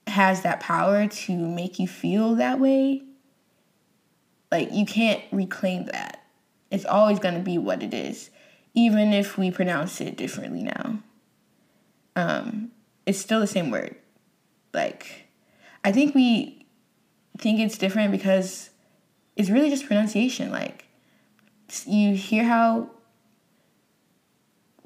has 0.07 0.43
that 0.43 0.61
power 0.61 1.07
to 1.07 1.33
make 1.33 1.79
you 1.79 1.89
feel 1.89 2.35
that 2.37 2.61
way, 2.61 3.03
like 4.51 4.73
you 4.73 4.87
can't 4.87 5.23
reclaim 5.33 5.87
that. 5.87 6.23
It's 6.71 6.85
always 6.85 7.19
going 7.19 7.35
to 7.35 7.41
be 7.41 7.59
what 7.59 7.83
it 7.83 7.95
is, 7.95 8.31
even 8.75 9.13
if 9.13 9.39
we 9.39 9.51
pronounce 9.51 10.01
it 10.01 10.17
differently 10.17 10.63
now. 10.63 10.99
Um, 12.15 12.71
it's 13.05 13.19
still 13.19 13.41
the 13.41 13.47
same 13.47 13.71
word. 13.71 13.97
Like, 14.73 15.29
I 15.85 15.93
think 15.93 16.15
we 16.15 16.67
think 17.39 17.61
it's 17.61 17.79
different 17.79 18.11
because 18.11 18.71
it's 19.37 19.51
really 19.51 19.71
just 19.71 19.87
pronunciation. 19.87 20.51
Like, 20.51 20.87
you 21.87 22.15
hear 22.15 22.45
how 22.45 22.91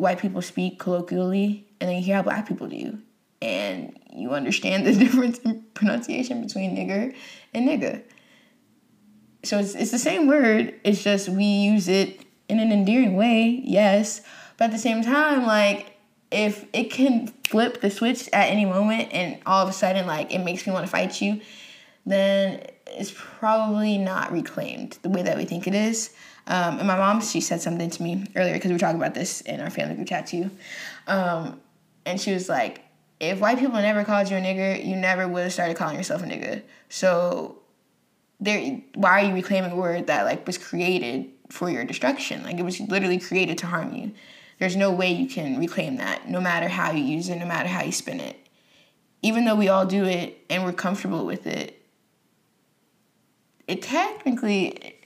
white 0.01 0.19
people 0.19 0.43
speak 0.43 0.79
colloquially, 0.79 1.67
and 1.81 1.89
then 1.89 1.97
you 1.99 2.03
hear 2.03 2.17
how 2.17 2.23
black 2.23 2.49
people 2.49 2.69
do. 2.69 2.99
And 3.43 3.99
you 4.13 4.31
understand 4.33 4.87
the 4.87 4.93
difference 4.95 5.39
in 5.39 5.65
pronunciation 5.75 6.45
between 6.45 6.77
nigger 6.77 7.15
and 7.55 7.69
nigga. 7.69 8.03
So 9.43 9.59
it's, 9.59 9.75
it's 9.75 9.91
the 9.91 9.99
same 9.99 10.27
word, 10.27 10.75
it's 10.85 11.03
just 11.03 11.29
we 11.29 11.45
use 11.45 11.89
it 11.89 12.25
in 12.49 12.59
an 12.59 12.73
endearing 12.73 13.17
way, 13.17 13.63
yes. 13.65 14.21
But 14.59 14.67
at 14.67 14.71
the 14.73 14.79
same 14.79 15.03
time, 15.03 15.47
like, 15.47 15.97
if 16.31 16.67
it 16.73 16.91
can 16.91 17.29
flip 17.49 17.81
the 17.81 17.91
switch 17.91 18.29
at 18.33 18.51
any 18.51 18.65
moment 18.65 19.09
and 19.13 19.39
all 19.47 19.63
of 19.63 19.69
a 19.69 19.73
sudden, 19.73 20.07
like, 20.07 20.33
it 20.33 20.41
makes 20.41 20.67
me 20.67 20.73
want 20.73 20.85
to 20.85 20.91
fight 20.91 21.21
you, 21.23 21.41
then 22.05 22.63
it's 22.87 23.13
probably 23.15 23.99
not 23.99 24.33
reclaimed 24.33 24.99
the 25.03 25.09
way 25.09 25.23
that 25.23 25.37
we 25.37 25.45
think 25.45 25.67
it 25.67 25.75
is. 25.75 26.11
Um, 26.47 26.79
and 26.79 26.87
my 26.87 26.97
mom, 26.97 27.21
she 27.21 27.41
said 27.41 27.61
something 27.61 27.91
to 27.91 28.03
me 28.03 28.27
earlier 28.35 28.55
because 28.55 28.69
we 28.69 28.75
were 28.75 28.81
talking 28.81 29.01
about 29.01 29.15
this 29.15 29.41
in 29.43 29.61
our 29.61 29.71
family 29.71 29.95
group 29.95 30.09
chat 30.09 30.27
too. 30.27 30.51
Um, 31.07 31.61
and 32.07 32.21
she 32.21 32.33
was 32.33 32.49
like, 32.49 32.83
if 33.21 33.39
white 33.39 33.59
people 33.59 33.75
never 33.81 34.03
called 34.05 34.31
you 34.31 34.37
a 34.37 34.41
nigger, 34.41 34.85
you 34.85 34.97
never 34.97 35.29
would 35.29 35.43
have 35.45 35.53
started 35.53 35.77
calling 35.77 35.97
yourself 35.97 36.23
a 36.23 36.27
nigger. 36.27 36.63
So 36.89 37.59
there 38.41 38.81
why 38.95 39.23
are 39.23 39.29
you 39.29 39.35
reclaiming 39.35 39.71
a 39.71 39.77
word 39.77 40.07
that 40.07 40.25
like 40.25 40.47
was 40.47 40.57
created 40.57 41.27
for 41.51 41.71
your 41.71 41.85
destruction? 41.85 42.43
Like 42.43 42.59
it 42.59 42.65
was 42.65 42.81
literally 42.81 43.19
created 43.19 43.59
to 43.59 43.67
harm 43.67 43.95
you. 43.95 44.13
There's 44.59 44.77
no 44.77 44.91
way 44.91 45.13
you 45.13 45.29
can 45.29 45.59
reclaim 45.59 45.97
that, 45.97 46.29
no 46.29 46.41
matter 46.41 46.69
how 46.69 46.93
you 46.93 47.03
use 47.03 47.29
it, 47.29 47.37
no 47.37 47.47
matter 47.47 47.69
how 47.69 47.83
you 47.83 47.93
spin 47.93 48.21
it. 48.21 48.37
Even 49.23 49.45
though 49.45 49.55
we 49.55 49.69
all 49.69 49.87
do 49.87 50.05
it 50.05 50.45
and 50.49 50.65
we're 50.65 50.73
comfortable 50.73 51.27
with 51.27 51.47
it, 51.47 51.83
it 53.67 53.83
technically 53.83 55.00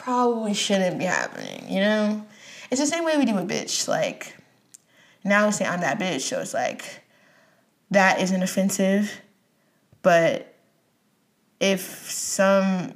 probably 0.00 0.54
shouldn't 0.54 0.98
be 0.98 1.04
happening, 1.04 1.68
you 1.68 1.80
know? 1.80 2.24
It's 2.70 2.80
the 2.80 2.86
same 2.86 3.04
way 3.04 3.18
we 3.18 3.26
do 3.26 3.34
with 3.34 3.48
bitch. 3.48 3.86
Like, 3.86 4.34
now 5.24 5.46
we 5.46 5.52
say 5.52 5.66
I'm 5.66 5.80
that 5.80 5.98
bitch, 5.98 6.22
so 6.22 6.40
it's 6.40 6.54
like, 6.54 7.02
that 7.90 8.20
isn't 8.20 8.42
offensive. 8.42 9.12
But 10.02 10.54
if 11.60 11.80
some 12.10 12.94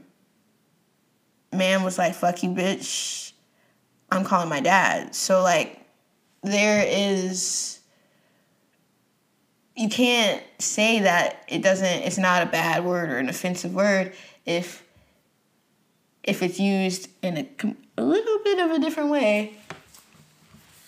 man 1.52 1.82
was 1.82 1.98
like, 1.98 2.14
fuck 2.14 2.42
you, 2.42 2.50
bitch, 2.50 3.32
I'm 4.10 4.24
calling 4.24 4.48
my 4.48 4.60
dad. 4.60 5.14
So, 5.14 5.42
like, 5.42 5.80
there 6.42 6.86
is, 6.86 7.80
you 9.76 9.90
can't 9.90 10.42
say 10.58 11.00
that 11.00 11.44
it 11.48 11.62
doesn't, 11.62 11.86
it's 11.86 12.18
not 12.18 12.42
a 12.42 12.46
bad 12.46 12.84
word 12.84 13.10
or 13.10 13.18
an 13.18 13.28
offensive 13.28 13.74
word 13.74 14.14
if 14.46 14.83
if 16.24 16.42
it's 16.42 16.58
used 16.58 17.08
in 17.22 17.36
a, 17.36 17.48
a 17.98 18.02
little 18.02 18.38
bit 18.42 18.58
of 18.58 18.70
a 18.72 18.78
different 18.78 19.10
way, 19.10 19.56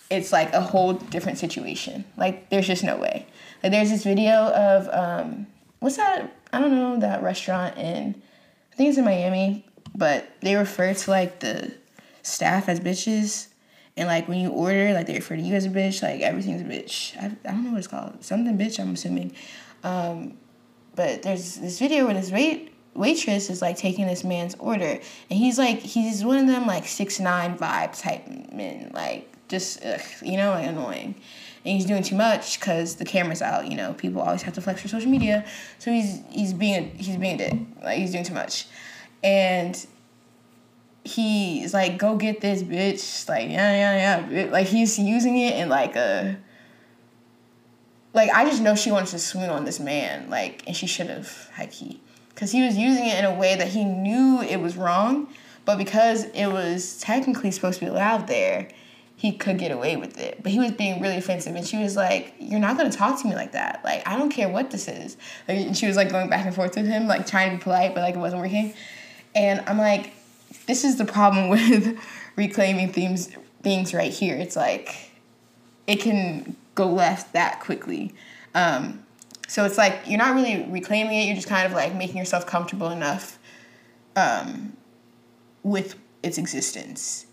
it's 0.09 0.31
like 0.31 0.51
a 0.53 0.61
whole 0.61 0.93
different 0.93 1.37
situation. 1.37 2.03
Like 2.17 2.49
there's 2.49 2.67
just 2.67 2.83
no 2.83 2.97
way. 2.97 3.25
Like 3.63 3.71
there's 3.71 3.89
this 3.89 4.03
video 4.03 4.33
of 4.33 4.89
um, 4.89 5.47
what's 5.79 5.97
that? 5.97 6.33
I 6.51 6.59
don't 6.59 6.75
know 6.75 6.99
that 6.99 7.23
restaurant 7.23 7.77
in 7.77 8.21
I 8.71 8.75
think 8.75 8.89
it's 8.89 8.97
in 8.97 9.05
Miami, 9.05 9.65
but 9.95 10.29
they 10.41 10.55
refer 10.55 10.93
to 10.93 11.11
like 11.11 11.39
the 11.39 11.73
staff 12.21 12.69
as 12.69 12.79
bitches. 12.79 13.47
And 13.95 14.07
like 14.07 14.27
when 14.27 14.39
you 14.39 14.51
order, 14.51 14.93
like 14.93 15.07
they 15.07 15.15
refer 15.15 15.35
to 15.35 15.41
you 15.41 15.55
as 15.55 15.65
a 15.65 15.69
bitch, 15.69 16.03
like 16.03 16.21
everything's 16.21 16.61
a 16.61 16.65
bitch. 16.65 17.17
I, 17.17 17.25
I 17.43 17.51
don't 17.51 17.63
know 17.63 17.71
what 17.71 17.79
it's 17.79 17.87
called. 17.87 18.23
Something 18.23 18.55
bitch, 18.57 18.79
I'm 18.79 18.93
assuming. 18.93 19.33
Um, 19.83 20.37
but 20.95 21.23
there's 21.23 21.55
this 21.55 21.79
video 21.79 22.05
where 22.05 22.13
this 22.13 22.31
wait 22.31 22.71
waitress 22.97 23.49
is 23.49 23.61
like 23.61 23.77
taking 23.77 24.07
this 24.07 24.23
man's 24.23 24.55
order, 24.55 24.99
and 25.29 25.39
he's 25.39 25.57
like 25.57 25.79
he's 25.79 26.25
one 26.25 26.37
of 26.37 26.47
them 26.47 26.65
like 26.65 26.85
six 26.85 27.19
nine 27.19 27.57
vibe 27.57 27.99
type 27.99 28.27
men, 28.51 28.91
like 28.93 29.31
just 29.47 29.83
ugh, 29.85 30.01
you 30.21 30.37
know 30.37 30.51
like 30.51 30.67
annoying. 30.67 31.15
And 31.65 31.75
he's 31.75 31.85
doing 31.85 32.03
too 32.03 32.15
much 32.15 32.59
because 32.59 32.95
the 32.95 33.05
camera's 33.05 33.41
out. 33.41 33.67
You 33.67 33.75
know, 33.75 33.93
people 33.93 34.21
always 34.21 34.41
have 34.43 34.53
to 34.53 34.61
flex 34.61 34.81
for 34.81 34.87
social 34.87 35.11
media, 35.11 35.45
so 35.79 35.91
he's 35.91 36.21
he's 36.29 36.53
being 36.53 36.95
he's 36.97 37.17
being 37.17 37.35
a 37.35 37.49
dick. 37.49 37.59
Like 37.83 37.99
he's 37.99 38.11
doing 38.11 38.23
too 38.23 38.33
much, 38.33 38.67
and 39.23 39.85
he's 41.03 41.73
like, 41.73 41.97
"Go 41.97 42.15
get 42.15 42.41
this 42.41 42.63
bitch!" 42.63 43.27
Like 43.29 43.49
yeah 43.49 43.71
yeah 43.71 44.29
yeah. 44.29 44.51
Like 44.51 44.67
he's 44.67 44.97
using 44.97 45.37
it 45.37 45.55
in 45.57 45.69
like 45.69 45.95
a 45.95 46.37
like 48.17 48.31
I 48.31 48.45
just 48.45 48.61
know 48.61 48.75
she 48.75 48.91
wants 48.91 49.11
to 49.11 49.19
swing 49.19 49.49
on 49.49 49.63
this 49.63 49.79
man, 49.79 50.29
like, 50.29 50.63
and 50.65 50.75
she 50.75 50.87
should 50.87 51.07
have, 51.07 51.51
like 51.57 51.71
he 51.71 52.01
because 52.37 52.51
he 52.51 52.63
was 52.63 52.77
using 52.77 53.07
it 53.07 53.17
in 53.17 53.25
a 53.25 53.33
way 53.33 53.55
that 53.55 53.69
he 53.69 53.83
knew 53.83 54.39
it 54.43 54.57
was 54.57 54.77
wrong, 54.77 55.27
but 55.65 55.79
because 55.79 56.25
it 56.25 56.45
was 56.45 56.99
technically 56.99 57.49
supposed 57.49 57.79
to 57.79 57.85
be 57.85 57.89
allowed 57.89 58.27
there, 58.27 58.69
he 59.15 59.31
could 59.31 59.57
get 59.57 59.71
away 59.71 59.97
with 59.97 60.19
it. 60.19 60.43
But 60.43 60.51
he 60.51 60.59
was 60.59 60.69
being 60.73 61.01
really 61.01 61.17
offensive, 61.17 61.55
and 61.55 61.65
she 61.65 61.79
was 61.79 61.95
like, 61.95 62.35
"You're 62.37 62.59
not 62.59 62.77
gonna 62.77 62.91
talk 62.91 63.19
to 63.23 63.27
me 63.27 63.33
like 63.33 63.53
that. 63.53 63.81
Like 63.83 64.07
I 64.07 64.15
don't 64.15 64.29
care 64.29 64.49
what 64.49 64.69
this 64.69 64.87
is." 64.87 65.17
Like, 65.47 65.57
and 65.57 65.75
she 65.75 65.87
was 65.87 65.95
like 65.95 66.11
going 66.11 66.29
back 66.29 66.45
and 66.45 66.53
forth 66.53 66.75
with 66.75 66.85
him, 66.85 67.07
like 67.07 67.25
trying 67.25 67.49
to 67.49 67.57
be 67.57 67.63
polite, 67.63 67.95
but 67.95 68.01
like 68.01 68.13
it 68.13 68.19
wasn't 68.19 68.43
working. 68.43 68.75
And 69.33 69.63
I'm 69.65 69.79
like, 69.79 70.13
this 70.67 70.83
is 70.83 70.97
the 70.97 71.05
problem 71.05 71.49
with 71.57 71.97
reclaiming 72.35 72.93
themes 72.93 73.31
things 73.63 73.95
right 73.95 74.13
here. 74.13 74.35
It's 74.35 74.55
like 74.55 75.09
it 75.87 75.95
can 76.01 76.55
go 76.75 76.85
left 76.85 77.33
that 77.33 77.61
quickly. 77.61 78.13
Um, 78.53 79.06
so 79.47 79.63
it's 79.63 79.77
like 79.77 80.01
you're 80.05 80.17
not 80.17 80.35
really 80.35 80.65
reclaiming 80.69 81.17
it. 81.19 81.25
You're 81.25 81.35
just 81.35 81.47
kind 81.47 81.65
of 81.65 81.71
like 81.71 81.95
making 81.95 82.17
yourself 82.17 82.45
comfortable 82.45 82.89
enough 82.89 83.39
um, 84.15 84.75
with 85.63 85.95
its 86.21 86.37
existence. 86.37 87.25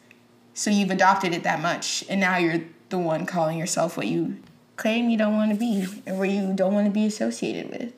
So 0.55 0.71
you've 0.71 0.91
adopted 0.91 1.33
it 1.33 1.43
that 1.43 1.61
much, 1.61 2.05
and 2.09 2.21
now 2.21 2.39
you're 2.39 2.63
the 2.89 2.99
one 2.99 3.27
calling 3.27 3.59
yourself 3.59 3.97
what 3.97 4.07
you 4.07 4.39
claim 4.77 5.09
you 5.09 5.19
don't 5.19 5.35
want 5.35 5.51
to 5.53 5.59
be 5.59 5.87
and 6.07 6.19
where 6.19 6.29
you 6.29 6.53
don't 6.55 6.73
want 6.73 6.87
to 6.87 6.93
be 6.93 7.07
associated 7.07 7.71
with. 7.71 7.93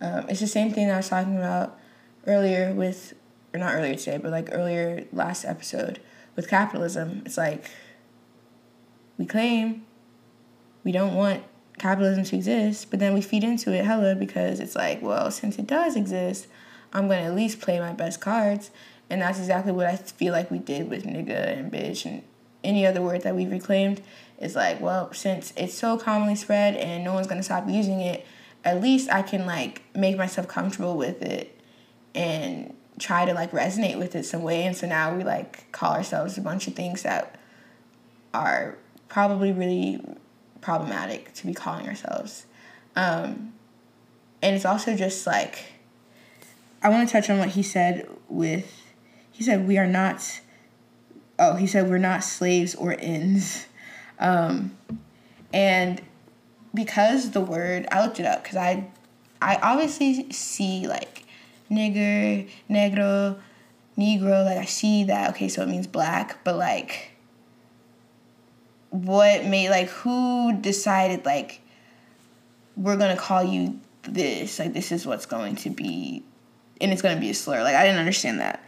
Um, 0.00 0.28
it's 0.28 0.40
the 0.40 0.46
same 0.46 0.72
thing 0.72 0.90
I 0.90 0.98
was 0.98 1.08
talking 1.08 1.36
about 1.36 1.76
earlier 2.26 2.72
with, 2.72 3.14
or 3.52 3.58
not 3.58 3.74
earlier 3.74 3.96
today, 3.96 4.18
but 4.18 4.30
like 4.30 4.48
earlier 4.52 5.04
last 5.12 5.44
episode 5.44 6.00
with 6.36 6.48
capitalism. 6.48 7.22
It's 7.26 7.36
like 7.36 7.68
we 9.16 9.26
claim 9.26 9.84
we 10.84 10.92
don't 10.92 11.14
want 11.14 11.42
capitalism 11.78 12.24
to 12.24 12.36
exist, 12.36 12.90
but 12.90 13.00
then 13.00 13.14
we 13.14 13.20
feed 13.20 13.44
into 13.44 13.72
it 13.72 13.84
hella 13.84 14.14
because 14.14 14.60
it's 14.60 14.76
like, 14.76 15.02
well, 15.02 15.30
since 15.30 15.58
it 15.58 15.66
does 15.66 15.96
exist, 15.96 16.46
I'm 16.92 17.08
to 17.08 17.16
at 17.16 17.34
least 17.34 17.60
play 17.60 17.78
my 17.78 17.92
best 17.92 18.20
cards 18.20 18.70
and 19.10 19.22
that's 19.22 19.38
exactly 19.38 19.72
what 19.72 19.86
I 19.86 19.96
feel 19.96 20.32
like 20.32 20.50
we 20.50 20.58
did 20.58 20.90
with 20.90 21.04
nigga 21.04 21.58
and 21.58 21.72
bitch 21.72 22.04
and 22.04 22.22
any 22.62 22.86
other 22.86 23.00
word 23.00 23.22
that 23.22 23.34
we've 23.34 23.50
reclaimed. 23.50 24.02
Is 24.38 24.54
like, 24.54 24.80
well, 24.80 25.12
since 25.12 25.52
it's 25.56 25.74
so 25.74 25.98
commonly 25.98 26.36
spread 26.36 26.76
and 26.76 27.02
no 27.02 27.12
one's 27.12 27.26
gonna 27.26 27.42
stop 27.42 27.68
using 27.68 28.00
it, 28.00 28.24
at 28.64 28.80
least 28.80 29.10
I 29.10 29.22
can 29.22 29.46
like 29.46 29.82
make 29.96 30.16
myself 30.16 30.46
comfortable 30.46 30.96
with 30.96 31.22
it 31.22 31.58
and 32.14 32.74
try 32.98 33.24
to 33.24 33.32
like 33.32 33.50
resonate 33.50 33.98
with 33.98 34.14
it 34.14 34.24
some 34.24 34.42
way. 34.42 34.64
And 34.64 34.76
so 34.76 34.86
now 34.86 35.16
we 35.16 35.24
like 35.24 35.70
call 35.72 35.94
ourselves 35.94 36.38
a 36.38 36.40
bunch 36.40 36.68
of 36.68 36.74
things 36.74 37.02
that 37.02 37.38
are 38.32 38.76
probably 39.08 39.50
really 39.50 40.00
problematic 40.60 41.32
to 41.34 41.46
be 41.46 41.54
calling 41.54 41.86
ourselves. 41.86 42.46
Um, 42.96 43.52
and 44.42 44.54
it's 44.54 44.64
also 44.64 44.96
just 44.96 45.26
like, 45.26 45.64
I 46.82 46.88
want 46.88 47.08
to 47.08 47.12
touch 47.12 47.28
on 47.28 47.38
what 47.38 47.50
he 47.50 47.62
said 47.62 48.08
with 48.28 48.88
he 49.38 49.44
said 49.44 49.68
we 49.68 49.78
are 49.78 49.86
not 49.86 50.40
oh 51.38 51.54
he 51.54 51.66
said 51.66 51.88
we're 51.88 51.98
not 51.98 52.24
slaves 52.24 52.74
or 52.74 52.96
ends 52.98 53.66
um, 54.18 54.76
and 55.52 56.02
because 56.74 57.30
the 57.30 57.40
word 57.40 57.86
i 57.90 58.04
looked 58.04 58.20
it 58.20 58.26
up 58.26 58.42
because 58.42 58.56
i 58.56 58.84
i 59.40 59.56
obviously 59.62 60.30
see 60.32 60.86
like 60.86 61.24
nigger 61.70 62.48
negro 62.68 63.38
negro 63.96 64.44
like 64.44 64.58
i 64.58 64.64
see 64.64 65.04
that 65.04 65.30
okay 65.30 65.48
so 65.48 65.62
it 65.62 65.68
means 65.68 65.86
black 65.86 66.42
but 66.44 66.56
like 66.56 67.12
what 68.90 69.44
made 69.44 69.70
like 69.70 69.88
who 69.88 70.56
decided 70.60 71.24
like 71.24 71.60
we're 72.76 72.96
gonna 72.96 73.16
call 73.16 73.42
you 73.42 73.78
this 74.02 74.58
like 74.58 74.72
this 74.72 74.92
is 74.92 75.06
what's 75.06 75.26
going 75.26 75.56
to 75.56 75.68
be 75.68 76.22
and 76.80 76.92
it's 76.92 77.02
gonna 77.02 77.20
be 77.20 77.30
a 77.30 77.34
slur 77.34 77.62
like 77.62 77.74
i 77.74 77.84
didn't 77.84 77.98
understand 77.98 78.40
that 78.40 78.64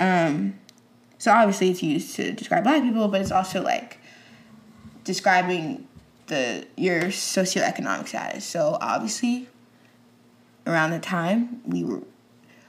um, 0.00 0.58
so 1.18 1.32
obviously 1.32 1.70
it's 1.70 1.82
used 1.82 2.16
to 2.16 2.32
describe 2.32 2.64
black 2.64 2.82
people, 2.82 3.08
but 3.08 3.20
it's 3.20 3.30
also 3.30 3.62
like 3.62 3.98
describing 5.04 5.86
the 6.26 6.66
your 6.76 7.04
socioeconomic 7.04 8.08
status. 8.08 8.44
So 8.44 8.76
obviously 8.80 9.48
around 10.66 10.90
the 10.90 10.98
time 10.98 11.60
we 11.66 11.84
were 11.84 12.02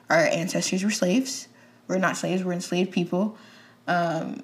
our 0.09 0.19
ancestors 0.19 0.83
were 0.83 0.91
slaves. 0.91 1.47
We're 1.87 1.97
not 1.97 2.17
slaves, 2.17 2.43
we're 2.43 2.53
enslaved 2.53 2.91
people. 2.91 3.37
Um, 3.87 4.43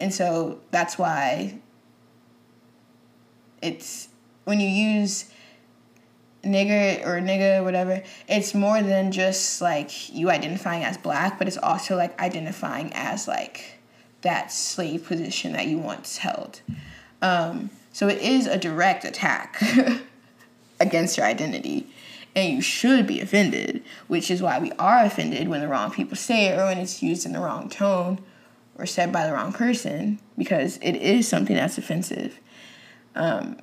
and 0.00 0.14
so 0.14 0.60
that's 0.70 0.98
why 0.98 1.58
it's 3.62 4.08
when 4.44 4.60
you 4.60 4.68
use 4.68 5.30
nigger 6.44 7.04
or 7.04 7.20
nigga 7.20 7.64
whatever 7.64 8.02
it's 8.28 8.54
more 8.54 8.80
than 8.80 9.10
just 9.10 9.60
like 9.60 10.12
you 10.14 10.30
identifying 10.30 10.84
as 10.84 10.96
black 10.96 11.36
but 11.36 11.48
it's 11.48 11.58
also 11.58 11.96
like 11.96 12.18
identifying 12.20 12.92
as 12.94 13.26
like 13.26 13.78
that 14.22 14.52
slave 14.52 15.04
position 15.04 15.52
that 15.52 15.66
you 15.66 15.78
once 15.78 16.18
held. 16.18 16.60
Um, 17.22 17.70
so 17.92 18.08
it 18.08 18.18
is 18.18 18.46
a 18.46 18.58
direct 18.58 19.04
attack 19.04 19.62
against 20.80 21.16
your 21.16 21.26
identity. 21.26 21.86
And 22.34 22.54
you 22.54 22.60
should 22.60 23.06
be 23.06 23.20
offended 23.20 23.82
which 24.06 24.30
is 24.30 24.40
why 24.40 24.58
we 24.60 24.70
are 24.72 25.04
offended 25.04 25.48
when 25.48 25.60
the 25.60 25.66
wrong 25.66 25.90
people 25.90 26.16
say 26.16 26.46
it 26.46 26.58
or 26.58 26.66
when 26.66 26.78
it's 26.78 27.02
used 27.02 27.26
in 27.26 27.32
the 27.32 27.40
wrong 27.40 27.68
tone 27.68 28.20
or 28.76 28.86
said 28.86 29.10
by 29.10 29.26
the 29.26 29.32
wrong 29.32 29.52
person 29.52 30.20
because 30.36 30.76
it 30.76 30.94
is 30.94 31.26
something 31.26 31.56
that's 31.56 31.78
offensive 31.78 32.38
um, 33.18 33.56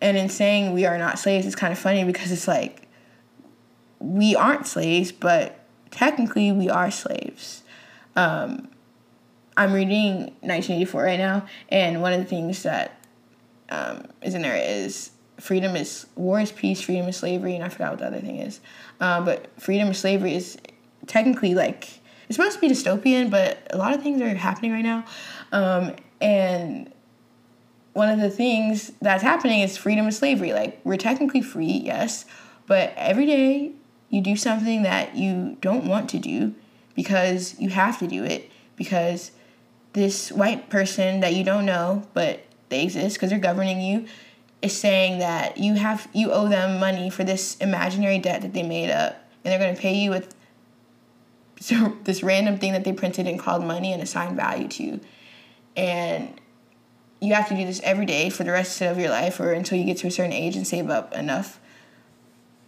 and 0.00 0.16
in 0.16 0.28
saying 0.28 0.72
we 0.72 0.84
are 0.84 0.98
not 0.98 1.18
slaves, 1.18 1.46
it's 1.46 1.56
kind 1.56 1.72
of 1.72 1.78
funny 1.78 2.04
because 2.04 2.30
it's 2.30 2.46
like 2.46 2.86
we 3.98 4.36
aren't 4.36 4.66
slaves, 4.66 5.10
but 5.10 5.64
technically 5.90 6.52
we 6.52 6.68
are 6.68 6.90
slaves. 6.90 7.62
Um, 8.14 8.68
I'm 9.56 9.72
reading 9.72 10.18
1984 10.42 11.02
right 11.02 11.18
now, 11.18 11.46
and 11.70 12.02
one 12.02 12.12
of 12.12 12.20
the 12.20 12.26
things 12.26 12.62
that 12.64 13.00
um, 13.70 14.04
is 14.22 14.34
in 14.34 14.42
there 14.42 14.56
is 14.56 15.10
freedom 15.40 15.74
is 15.74 16.06
war 16.14 16.40
is 16.40 16.52
peace, 16.52 16.82
freedom 16.82 17.08
is 17.08 17.16
slavery, 17.16 17.54
and 17.54 17.64
I 17.64 17.70
forgot 17.70 17.92
what 17.92 17.98
the 18.00 18.06
other 18.06 18.20
thing 18.20 18.36
is. 18.36 18.60
Um, 19.00 19.24
but 19.24 19.48
freedom 19.60 19.88
is 19.88 19.98
slavery 19.98 20.34
is 20.34 20.58
technically 21.06 21.54
like 21.54 22.00
it's 22.28 22.36
supposed 22.36 22.56
to 22.56 22.60
be 22.60 22.68
dystopian, 22.68 23.30
but 23.30 23.66
a 23.70 23.78
lot 23.78 23.94
of 23.94 24.02
things 24.02 24.20
are 24.20 24.34
happening 24.34 24.72
right 24.72 24.84
now, 24.84 25.06
um, 25.52 25.96
and 26.20 26.92
one 27.96 28.10
of 28.10 28.20
the 28.20 28.30
things 28.30 28.92
that's 29.00 29.22
happening 29.22 29.60
is 29.60 29.76
freedom 29.76 30.06
of 30.06 30.12
slavery. 30.12 30.52
Like, 30.52 30.80
we're 30.84 30.98
technically 30.98 31.40
free, 31.40 31.80
yes, 31.84 32.26
but 32.66 32.92
every 32.96 33.24
day 33.24 33.72
you 34.10 34.20
do 34.20 34.36
something 34.36 34.82
that 34.82 35.16
you 35.16 35.56
don't 35.62 35.86
want 35.86 36.10
to 36.10 36.18
do 36.18 36.54
because 36.94 37.58
you 37.58 37.70
have 37.70 37.98
to 37.98 38.06
do 38.06 38.22
it 38.22 38.50
because 38.76 39.32
this 39.94 40.30
white 40.30 40.68
person 40.68 41.20
that 41.20 41.34
you 41.34 41.42
don't 41.42 41.64
know, 41.64 42.06
but 42.12 42.44
they 42.68 42.82
exist 42.82 43.16
because 43.16 43.30
they're 43.30 43.38
governing 43.38 43.80
you, 43.80 44.06
is 44.60 44.76
saying 44.76 45.18
that 45.20 45.56
you 45.56 45.74
have 45.74 46.08
you 46.12 46.32
owe 46.32 46.48
them 46.48 46.78
money 46.78 47.08
for 47.08 47.24
this 47.24 47.56
imaginary 47.58 48.18
debt 48.18 48.42
that 48.42 48.52
they 48.52 48.62
made 48.62 48.90
up, 48.90 49.16
and 49.42 49.52
they're 49.52 49.58
going 49.58 49.74
to 49.74 49.80
pay 49.80 49.94
you 49.94 50.10
with 50.10 50.34
so 51.60 51.96
this 52.04 52.22
random 52.22 52.58
thing 52.58 52.72
that 52.72 52.84
they 52.84 52.92
printed 52.92 53.26
and 53.26 53.38
called 53.38 53.64
money 53.64 53.92
and 53.92 54.02
assigned 54.02 54.36
value 54.36 54.68
to, 54.68 55.00
and 55.76 56.38
you 57.20 57.34
have 57.34 57.48
to 57.48 57.56
do 57.56 57.64
this 57.64 57.80
every 57.82 58.06
day 58.06 58.30
for 58.30 58.44
the 58.44 58.52
rest 58.52 58.80
of 58.82 58.98
your 58.98 59.10
life 59.10 59.40
or 59.40 59.52
until 59.52 59.78
you 59.78 59.84
get 59.84 59.98
to 59.98 60.06
a 60.06 60.10
certain 60.10 60.32
age 60.32 60.56
and 60.56 60.66
save 60.66 60.90
up 60.90 61.12
enough 61.14 61.58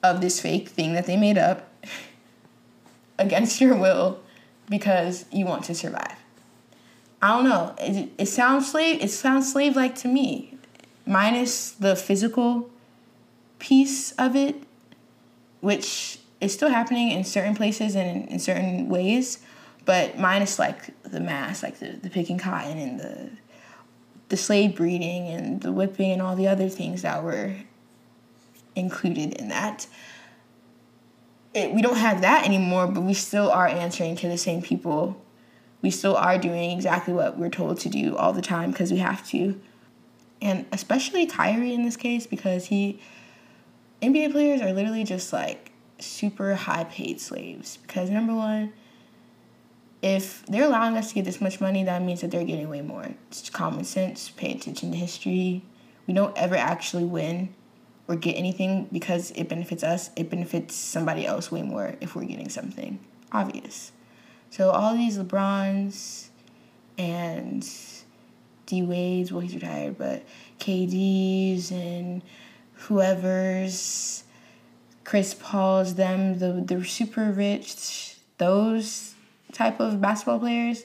of 0.03 0.21
this 0.21 0.41
fake 0.41 0.69
thing 0.69 0.95
that 0.95 1.07
they 1.07 1.17
made 1.17 1.37
up 1.37 1.73
against 3.19 3.61
your 3.61 3.77
will 3.77 4.21
because 4.69 5.25
you 5.33 5.45
want 5.45 5.65
to 5.65 5.75
survive. 5.75 6.17
I 7.21 7.29
don't 7.29 7.45
know. 7.45 7.75
It, 7.79 8.11
it 8.17 8.27
sounds 8.27 8.71
slave. 8.71 9.03
It 9.03 9.11
sounds 9.11 9.53
slave 9.53 9.75
like 9.75 9.97
to 9.97 10.09
me, 10.09 10.57
minus 11.05 11.73
the 11.73 11.97
physical 11.97 12.71
piece 13.59 14.13
of 14.13 14.37
it, 14.37 14.63
which 15.61 16.21
is 16.41 16.55
still 16.55 16.69
happening 16.69 17.11
in 17.11 17.25
certain 17.25 17.57
places 17.57 17.97
and 17.97 18.25
in, 18.25 18.29
in 18.29 18.39
certain 18.39 18.89
ways, 18.89 19.41
but 19.85 20.19
minus 20.19 20.59
like 20.59 20.91
the 21.03 21.19
mass, 21.19 21.63
like 21.63 21.81
the, 21.81 21.93
the 21.93 22.11
picking 22.11 22.39
cotton 22.39 22.79
and 22.79 23.01
the 23.01 23.31
the 24.29 24.37
slave 24.37 24.77
breeding 24.77 25.29
and 25.29 25.61
the 25.63 25.73
whipping 25.73 26.13
and 26.13 26.23
all 26.23 26.37
the 26.37 26.47
other 26.47 26.69
things 26.69 27.03
that 27.03 27.23
were 27.23 27.55
included 28.77 29.35
in 29.35 29.49
that. 29.49 29.87
It, 31.55 31.73
we 31.73 31.83
don't 31.83 31.97
have 31.97 32.21
that 32.21 32.45
anymore, 32.45 32.87
but 32.87 33.03
we 33.03 33.15
still 33.15 33.51
are 33.51 33.67
answering 33.67 34.17
to 34.17 34.29
the 34.29 34.39
same 34.39 34.63
people. 34.63 35.21
We 35.81 35.91
still 35.91 36.17
are 36.17 36.39
doing 36.39 36.71
exactly 36.71 37.15
what 37.15 37.39
we're 37.39 37.51
told 37.51 37.81
to 37.81 37.89
do 37.89 38.17
all 38.17 38.33
the 38.33 38.43
time 38.43 38.71
because 38.71 38.93
we 38.93 38.99
have 38.99 39.27
to. 39.29 39.61
And 40.41 40.67
especially 40.73 41.27
Kyrie 41.27 41.75
in 41.75 41.85
this 41.85 41.97
case 41.97 42.27
because 42.27 42.67
he 42.67 43.01
NBA 44.03 44.31
players 44.31 44.61
are 44.61 44.73
literally 44.73 45.05
just 45.05 45.33
like 45.33 45.73
super 45.99 46.55
high 46.55 46.85
paid 46.85 47.21
slaves 47.21 47.79
because 47.79 48.11
number 48.11 48.35
one, 48.35 48.73
if 50.01 50.47
they're 50.47 50.65
allowing 50.65 50.97
us 50.97 51.09
to 51.09 51.15
get 51.15 51.25
this 51.25 51.41
much 51.41 51.61
money, 51.61 51.85
that 51.85 52.03
means 52.03 52.21
that 52.21 52.31
they're 52.31 52.45
getting 52.45 52.69
way 52.69 52.83
more. 52.83 53.15
It's 53.29 53.51
common 53.51 53.85
sense. 53.85 54.31
Pay 54.31 54.53
attention 54.53 54.93
to 54.93 54.97
history. 54.97 55.63
We 56.07 56.15
don't 56.15 56.37
ever 56.37 56.55
actually 56.55 57.05
win 57.05 57.55
or 58.07 58.17
get 58.17 58.35
anything 58.35 58.89
because 58.93 59.33
it 59.33 59.49
benefits 59.49 59.83
us. 59.83 60.11
It 60.17 60.31
benefits 60.31 60.75
somebody 60.75 61.27
else 61.27 61.51
way 61.51 61.63
more 61.63 61.97
if 62.01 62.15
we're 62.15 62.25
getting 62.25 62.49
something 62.49 63.01
obvious. 63.33 63.93
So 64.51 64.71
all 64.71 64.95
these 64.95 65.19
LeBrons 65.19 66.29
and 66.97 67.69
D 68.67 68.83
Wade's, 68.83 69.33
well, 69.33 69.41
he's 69.41 69.55
retired, 69.55 69.99
but 69.99 70.25
KD's 70.59 71.71
and 71.71 72.23
whoever's, 72.73 74.25
Chris 75.05 75.35
Paul's, 75.35 75.95
them, 75.97 76.39
the, 76.39 76.63
the 76.65 76.85
super 76.85 77.31
rich, 77.31 78.17
those 78.39 79.15
type 79.59 79.81
of 79.81 80.01
basketball 80.01 80.39
players, 80.39 80.85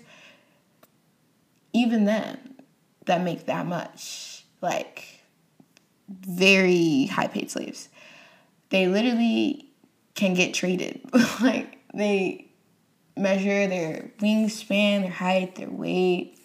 even 1.72 2.06
them 2.06 2.38
that 3.06 3.22
make 3.22 3.46
that 3.46 3.66
much, 3.66 4.44
like 4.62 5.22
very 6.10 7.06
high 7.06 7.28
paid 7.28 7.50
slaves, 7.50 7.88
they 8.70 8.88
literally 8.88 9.70
can 10.16 10.34
get 10.34 10.54
traded. 10.54 11.00
like 11.42 11.78
they 11.94 12.48
measure 13.16 13.68
their 13.68 14.12
wingspan, 14.20 15.04
their 15.04 15.12
height, 15.12 15.56
their 15.56 15.70
weight, 15.70 16.38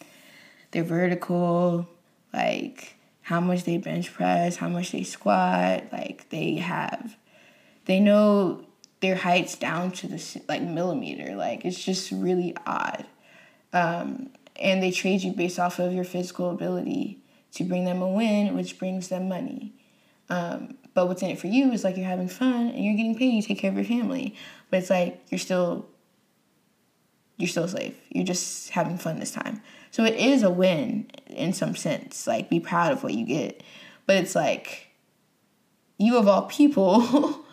their 0.73 0.85
vertical, 0.85 1.89
like 2.33 2.95
how 3.23 3.41
much 3.41 3.65
they 3.65 3.79
bench 3.79 4.13
press, 4.13 4.57
how 4.57 4.69
much 4.69 4.93
they 4.93 5.03
squat, 5.03 5.85
like 5.93 6.29
they 6.29 6.57
have 6.57 7.17
they 7.89 7.99
know 7.99 8.65
their 9.01 9.15
heights 9.15 9.57
down 9.57 9.93
to 9.93 10.07
the 10.07 10.43
like 10.49 10.63
millimeter. 10.63 11.35
Like 11.37 11.65
it's 11.65 11.83
just 11.83 12.11
really 12.11 12.57
odd. 12.67 13.07
Um, 13.73 14.31
and 14.57 14.83
they 14.83 14.91
trade 14.91 15.23
you 15.23 15.33
based 15.33 15.59
off 15.59 15.79
of 15.79 15.93
your 15.93 16.05
physical 16.05 16.51
ability 16.51 17.19
to 17.53 17.65
bring 17.65 17.85
them 17.85 18.03
a 18.03 18.09
win, 18.09 18.57
which 18.57 18.79
brings 18.79 19.09
them 19.09 19.29
money. 19.29 19.73
Um, 20.31 20.77
but 20.95 21.07
what's 21.07 21.23
in 21.23 21.31
it 21.31 21.39
for 21.39 21.47
you 21.47 21.71
is 21.73 21.85
like 21.85 21.97
you're 21.97 22.07
having 22.07 22.29
fun 22.29 22.69
and 22.69 22.85
you're 22.85 22.97
getting 22.97 23.17
paid. 23.17 23.35
You 23.35 23.43
take 23.43 23.59
care 23.59 23.71
of 23.71 23.77
your 23.77 23.85
family, 23.85 24.35
but 24.71 24.81
it's 24.81 24.91
like 24.91 25.23
you're 25.31 25.39
still 25.39 25.87
you're 27.37 27.49
still 27.49 27.65
a 27.65 27.69
slave. 27.69 27.97
You're 28.11 28.27
just 28.27 28.71
having 28.71 28.99
fun 28.99 29.21
this 29.21 29.31
time. 29.31 29.63
So 29.93 30.05
it 30.05 30.17
is 30.17 30.43
a 30.43 30.51
win 30.51 31.09
in 31.29 31.53
some 31.53 31.77
sense. 31.77 32.27
Like 32.27 32.51
be 32.51 32.59
proud 32.59 32.93
of 32.93 33.05
what 33.05 33.15
you 33.15 33.25
get, 33.25 33.63
but 34.07 34.17
it's 34.17 34.35
like 34.35 34.89
you 35.99 36.17
of 36.17 36.27
all 36.27 36.43
people 36.43 37.45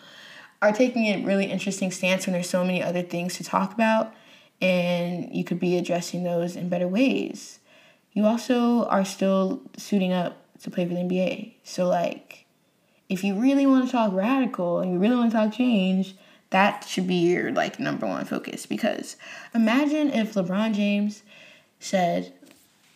are 0.66 0.74
taking 0.74 1.06
a 1.06 1.24
really 1.24 1.46
interesting 1.46 1.92
stance 1.92 2.26
when 2.26 2.34
there's 2.34 2.50
so 2.50 2.64
many 2.64 2.82
other 2.82 3.02
things 3.02 3.36
to 3.38 3.44
talk 3.44 3.74
about 3.74 4.14
and 4.62 5.34
you 5.34 5.44
could 5.44 5.60
be 5.60 5.78
addressing 5.78 6.24
those 6.24 6.56
in 6.56 6.70
better 6.70 6.88
ways. 6.88 7.60
You 8.14 8.26
also 8.26 8.86
are 8.86 9.06
still 9.06 9.62
suiting 9.78 10.14
up 10.14 10.38
to 10.62 10.72
play 10.72 10.88
for 10.88 10.94
the 10.94 11.02
NBA. 11.02 11.54
So 11.64 11.88
like 11.88 12.46
if 13.10 13.24
you 13.24 13.36
really 13.36 13.66
want 13.66 13.86
to 13.86 13.92
talk 13.92 14.14
radical 14.14 14.80
and 14.80 14.94
you 14.94 15.00
really 15.00 15.16
want 15.16 15.32
to 15.32 15.38
talk 15.38 15.54
change, 15.54 16.16
that 16.50 16.86
should 16.86 17.08
be 17.08 17.16
your 17.16 17.52
like 17.52 17.80
number 17.80 18.08
one 18.08 18.26
focus 18.26 18.66
because 18.66 19.18
imagine 19.54 20.10
if 20.12 20.34
LeBron 20.34 20.74
James 20.74 21.24
said, 21.80 22.34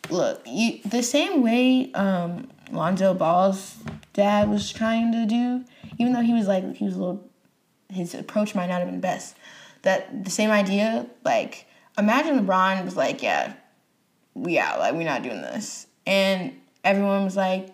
"Look, 0.10 0.42
you, 0.46 0.80
the 0.86 1.04
same 1.04 1.44
way 1.44 1.92
um, 1.94 2.48
Lonzo 2.72 3.14
Ball's 3.14 3.78
dad 4.14 4.50
was 4.50 4.72
trying 4.72 5.12
to 5.12 5.26
do, 5.26 5.66
even 5.98 6.14
though 6.14 6.22
he 6.22 6.34
was 6.34 6.48
like 6.48 6.76
he 6.76 6.86
was 6.86 6.96
a 6.96 7.00
little 7.00 7.30
his 7.90 8.14
approach 8.14 8.56
might 8.56 8.68
not 8.68 8.80
have 8.80 8.90
been 8.90 9.00
best. 9.00 9.36
That 9.82 10.24
the 10.24 10.30
same 10.30 10.52
idea, 10.52 11.08
like 11.24 11.66
imagine 11.98 12.46
LeBron 12.46 12.86
was 12.86 12.96
like, 12.96 13.22
yeah, 13.22 13.54
we 14.34 14.58
out, 14.58 14.80
like 14.80 14.94
we're 14.94 15.04
not 15.04 15.24
doing 15.24 15.42
this, 15.42 15.88
and 16.06 16.54
everyone 16.84 17.24
was 17.24 17.36
like, 17.36 17.74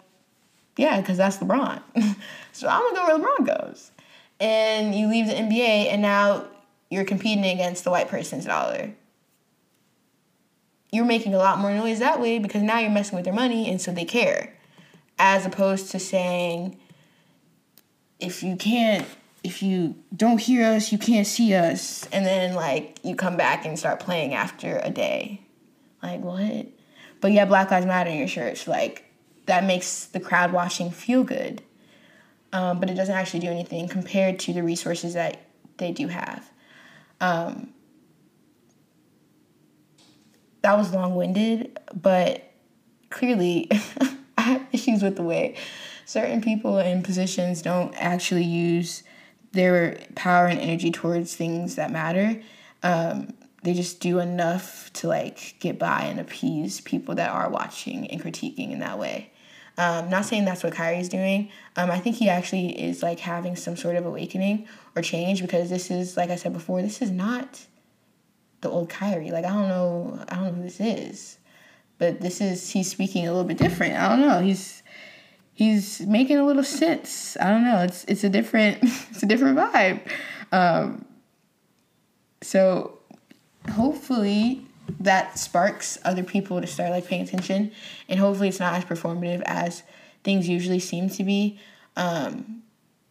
yeah, 0.78 1.00
because 1.00 1.18
that's 1.18 1.38
LeBron. 1.38 1.82
so 2.52 2.68
I'm 2.68 2.82
gonna 2.82 2.96
go 2.96 3.06
where 3.06 3.20
LeBron 3.20 3.68
goes, 3.68 3.92
and 4.40 4.94
you 4.94 5.08
leave 5.08 5.28
the 5.28 5.34
NBA, 5.34 5.88
and 5.92 6.02
now 6.02 6.46
you're 6.90 7.06
competing 7.06 7.46
against 7.46 7.84
the 7.84 7.92
white 7.92 8.08
person's 8.08 8.46
dollar. 8.46 8.94
You're 10.92 11.06
making 11.06 11.34
a 11.34 11.38
lot 11.38 11.60
more 11.60 11.74
noise 11.74 12.00
that 12.00 12.22
way 12.22 12.40
because 12.40 12.62
now 12.62 12.80
you're 12.80 12.92
messing 12.92 13.16
with 13.16 13.26
their 13.26 13.34
money, 13.34 13.70
and 13.70 13.82
so 13.82 13.92
they 13.92 14.06
care, 14.06 14.54
as 15.18 15.46
opposed 15.46 15.92
to 15.92 16.00
saying, 16.00 16.78
if 18.20 18.44
you 18.44 18.56
can't 18.56 19.06
if 19.46 19.62
you 19.62 19.96
don't 20.16 20.40
hear 20.40 20.66
us, 20.66 20.92
you 20.92 20.98
can't 20.98 21.28
see 21.28 21.54
us. 21.54 22.08
And 22.12 22.26
then 22.26 22.56
like 22.56 23.00
you 23.04 23.16
come 23.16 23.38
back 23.38 23.64
and 23.66 23.78
start 23.78 24.00
playing 24.00 24.34
after 24.34 24.82
a 24.84 24.90
day. 24.90 25.42
Like 26.02 26.22
what? 26.22 26.68
But 27.22 27.32
yeah, 27.32 27.46
Black 27.46 27.70
Lives 27.70 27.86
Matter 27.86 28.10
in 28.10 28.18
your 28.18 28.28
shirts. 28.28 28.68
Like 28.68 29.06
that 29.46 29.64
makes 29.64 30.06
the 30.06 30.20
crowd 30.20 30.52
watching 30.52 30.90
feel 30.90 31.24
good. 31.24 31.62
Um, 32.52 32.80
but 32.80 32.90
it 32.90 32.96
doesn't 32.96 33.14
actually 33.14 33.42
do 33.42 33.50
anything 33.50 33.88
compared 33.88 34.40
to 34.40 34.54
the 34.54 34.64
resources 34.64 35.14
that 35.14 35.40
they 35.78 35.92
do 35.92 36.08
have. 36.08 36.50
Um, 37.22 37.70
that 40.62 40.76
was 40.78 40.92
long 40.94 41.16
winded, 41.16 41.78
but 41.94 42.52
clearly 43.12 43.70
I 44.38 44.42
have 44.42 44.66
issues 44.72 45.04
with 45.04 45.18
the 45.18 45.24
way 45.24 45.56
certain 46.06 46.42
people 46.42 46.80
in 46.80 47.04
positions 47.04 47.62
don't 47.62 47.94
actually 47.96 48.44
use 48.44 49.04
their 49.56 50.00
power 50.16 50.46
and 50.46 50.60
energy 50.60 50.92
towards 50.92 51.36
things 51.36 51.76
that 51.76 51.92
matter. 51.92 52.42
Um, 52.84 53.34
they 53.64 53.74
just 53.74 54.00
do 54.00 54.20
enough 54.20 54.94
to 54.94 55.08
like 55.08 55.56
get 55.60 55.80
by 55.80 56.04
and 56.04 56.20
appease 56.20 56.82
people 56.82 57.16
that 57.16 57.32
are 57.32 57.50
watching 57.50 58.08
and 58.12 58.22
critiquing 58.22 58.72
in 58.72 58.80
that 58.80 59.00
way. 59.00 59.32
Um, 59.78 60.10
not 60.10 60.26
saying 60.26 60.46
that's 60.46 60.64
what 60.64 60.74
Kyrie's 60.74 61.10
doing. 61.10 61.50
Um, 61.76 61.92
I 61.92 62.00
think 62.00 62.16
he 62.16 62.30
actually 62.30 62.80
is 62.82 63.04
like 63.04 63.20
having 63.20 63.56
some 63.56 63.76
sort 63.76 63.96
of 63.96 64.06
awakening 64.06 64.68
or 64.96 65.02
change 65.02 65.42
because 65.42 65.70
this 65.70 65.92
is, 65.92 66.16
like 66.16 66.30
I 66.30 66.36
said 66.36 66.54
before, 66.54 66.82
this 66.82 67.02
is 67.02 67.12
not 67.12 67.66
the 68.62 68.70
old 68.70 68.90
Kyrie. 68.90 69.32
Like 69.32 69.46
I 69.46 69.50
don't 69.50 69.68
know, 69.68 70.24
I 70.30 70.36
don't 70.36 70.46
know 70.46 70.52
who 70.52 70.64
this 70.64 70.80
is, 70.80 71.38
but 71.98 72.22
this 72.22 72.40
is 72.40 72.70
he's 72.70 72.90
speaking 72.90 73.28
a 73.28 73.32
little 73.32 73.48
bit 73.48 73.58
different. 73.58 73.96
I 73.96 74.10
don't 74.10 74.22
know. 74.22 74.40
He's 74.40 74.84
he's 75.56 76.02
making 76.02 76.38
a 76.38 76.46
little 76.46 76.64
sense. 76.64 77.36
I 77.42 77.50
don't 77.50 77.64
know. 77.64 77.82
It's 77.82 78.04
it's 78.06 78.24
a 78.24 78.30
different 78.30 78.78
it's 78.84 79.24
a 79.24 79.26
different 79.26 79.58
vibe. 79.58 80.02
Um, 80.52 81.06
so 82.44 83.00
hopefully 83.72 84.68
that 85.00 85.40
sparks 85.40 85.98
other 86.06 86.24
people 86.24 86.62
to 86.62 86.68
start 86.68 86.92
like 86.92 87.08
paying 87.08 87.24
attention, 87.24 87.72
and 88.08 88.20
hopefully 88.20 88.50
it's 88.50 88.60
not 88.60 88.76
as 88.76 88.86
performative 88.86 89.42
as 89.48 89.82
things 90.24 90.48
usually 90.48 90.80
seem 90.80 91.10
to 91.10 91.24
be. 91.24 91.60
Um, 91.96 92.62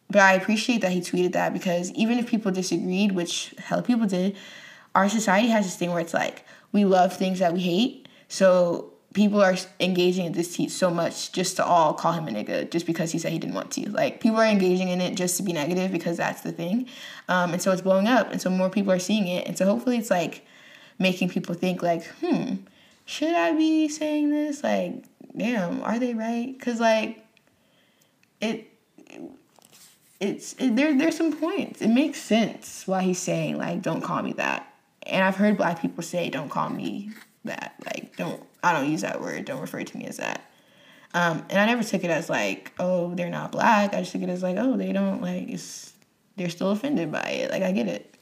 but 0.09 0.21
I 0.21 0.33
appreciate 0.33 0.81
that 0.81 0.91
he 0.91 1.01
tweeted 1.01 1.33
that 1.33 1.51
because 1.51 1.91
even 1.91 2.19
if 2.19 2.27
people 2.27 2.51
disagreed, 2.51 3.11
which 3.13 3.53
hell 3.57 3.81
people 3.81 4.05
did, 4.05 4.37
our 4.93 5.09
society 5.09 5.47
has 5.49 5.65
this 5.65 5.75
thing 5.75 5.89
where 5.89 5.99
it's 5.99 6.13
like 6.13 6.45
we 6.71 6.85
love 6.85 7.11
things 7.11 7.39
that 7.39 7.53
we 7.53 7.59
hate. 7.59 8.07
So 8.27 8.93
people 9.15 9.41
are 9.41 9.55
engaging 9.79 10.25
in 10.25 10.33
this 10.33 10.55
tweet 10.55 10.69
so 10.69 10.91
much 10.91 11.31
just 11.31 11.55
to 11.55 11.65
all 11.65 11.93
call 11.93 12.11
him 12.11 12.27
a 12.27 12.31
nigga 12.31 12.69
just 12.69 12.85
because 12.85 13.11
he 13.11 13.17
said 13.17 13.31
he 13.31 13.39
didn't 13.39 13.55
want 13.55 13.71
to. 13.71 13.89
Like 13.89 14.19
people 14.19 14.37
are 14.37 14.45
engaging 14.45 14.89
in 14.89 15.01
it 15.01 15.15
just 15.15 15.37
to 15.37 15.43
be 15.43 15.53
negative 15.53 15.91
because 15.91 16.17
that's 16.17 16.41
the 16.41 16.51
thing, 16.51 16.87
um, 17.27 17.53
and 17.53 17.61
so 17.61 17.71
it's 17.71 17.81
blowing 17.81 18.07
up, 18.07 18.31
and 18.31 18.39
so 18.39 18.51
more 18.51 18.69
people 18.69 18.91
are 18.91 18.99
seeing 18.99 19.27
it, 19.27 19.47
and 19.47 19.57
so 19.57 19.65
hopefully 19.65 19.97
it's 19.97 20.11
like 20.11 20.45
making 20.99 21.29
people 21.29 21.55
think 21.55 21.81
like, 21.81 22.05
hmm, 22.21 22.55
should 23.05 23.33
I 23.33 23.53
be 23.53 23.87
saying 23.87 24.29
this? 24.29 24.63
Like, 24.63 25.05
damn, 25.35 25.81
are 25.81 25.97
they 25.97 26.13
right? 26.13 26.55
Cause 26.59 26.79
like, 26.79 27.25
it. 28.41 28.71
It's 30.21 30.53
it, 30.53 30.77
there. 30.77 30.97
There's 30.97 31.17
some 31.17 31.35
points. 31.35 31.81
It 31.81 31.89
makes 31.89 32.21
sense 32.21 32.87
why 32.87 33.01
he's 33.03 33.19
saying 33.19 33.57
like, 33.57 33.81
"Don't 33.81 34.01
call 34.01 34.23
me 34.23 34.31
that." 34.33 34.73
And 35.03 35.21
I've 35.23 35.35
heard 35.35 35.57
black 35.57 35.81
people 35.81 36.03
say, 36.03 36.29
"Don't 36.29 36.49
call 36.49 36.69
me 36.69 37.11
that." 37.43 37.75
Like, 37.85 38.15
don't 38.15 38.41
I 38.65 38.73
don't 38.73 38.89
use 38.89 39.01
that 39.01 39.21
word. 39.21 39.45
Don't 39.45 39.61
refer 39.61 39.83
to 39.83 39.97
me 39.97 40.05
as 40.05 40.17
that. 40.17 40.49
Um, 41.13 41.45
and 41.49 41.59
I 41.59 41.65
never 41.67 41.83
took 41.83 42.03
it 42.03 42.09
as 42.09 42.29
like, 42.29 42.73
oh, 42.79 43.13
they're 43.13 43.29
not 43.29 43.51
black. 43.51 43.93
I 43.93 43.99
just 43.99 44.11
took 44.11 44.23
it 44.23 44.29
as 44.29 44.41
like, 44.41 44.57
oh, 44.57 44.75
they 44.75 44.91
don't 44.91 45.21
like 45.21 45.47
it's 45.49 45.93
they're 46.35 46.49
still 46.49 46.71
offended 46.71 47.11
by 47.11 47.21
it. 47.21 47.51
Like 47.51 47.61
I 47.61 47.71
get 47.71 47.87
it. 47.87 48.17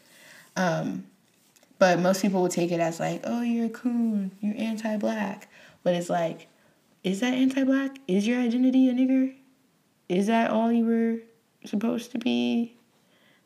Um, 0.55 1.05
but 1.79 1.99
most 1.99 2.21
people 2.21 2.41
would 2.41 2.51
take 2.51 2.71
it 2.71 2.79
as 2.79 2.99
like, 2.99 3.21
oh, 3.23 3.41
you're 3.41 3.65
a 3.65 3.69
coon, 3.69 4.31
you're 4.41 4.55
anti-black. 4.57 5.49
But 5.81 5.95
it's 5.95 6.09
like, 6.09 6.47
is 7.03 7.21
that 7.21 7.33
anti-black? 7.33 7.97
Is 8.07 8.27
your 8.27 8.39
identity 8.39 8.89
a 8.89 8.93
nigger? 8.93 9.33
Is 10.09 10.27
that 10.27 10.51
all 10.51 10.71
you 10.71 10.85
were 10.85 11.67
supposed 11.67 12.11
to 12.11 12.19
be? 12.19 12.75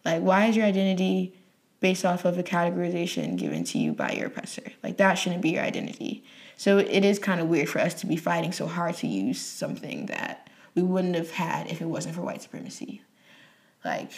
Like, 0.04 0.22
why 0.22 0.48
is 0.48 0.56
your 0.56 0.66
identity 0.66 1.34
based 1.80 2.06
off 2.06 2.26
of 2.26 2.38
a 2.38 2.44
categorization 2.44 3.38
given 3.38 3.64
to 3.66 3.78
you 3.78 3.94
by 3.94 4.12
your 4.12 4.28
oppressor? 4.28 4.74
Like 4.84 4.98
that 4.98 5.14
shouldn't 5.14 5.42
be 5.42 5.52
your 5.52 5.64
identity. 5.64 6.24
So 6.58 6.80
it 6.80 7.06
is 7.06 7.20
kind 7.20 7.40
of 7.40 7.48
weird 7.48 7.70
for 7.70 7.80
us 7.80 7.94
to 8.02 8.08
be 8.08 8.18
fighting 8.18 8.52
so 8.52 8.66
hard 8.66 8.96
to 8.98 9.08
use 9.08 9.40
something 9.40 10.08
that 10.08 10.50
we 10.74 10.82
wouldn't 10.82 11.16
have 11.16 11.32
had 11.32 11.68
if 11.68 11.82
it 11.82 11.86
wasn't 11.86 12.16
for 12.16 12.22
white 12.22 12.42
supremacy. 12.42 13.02
Like, 13.86 14.12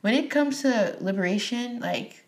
when 0.00 0.14
it 0.14 0.30
comes 0.30 0.62
to 0.62 0.96
liberation, 1.00 1.80
like, 1.80 2.24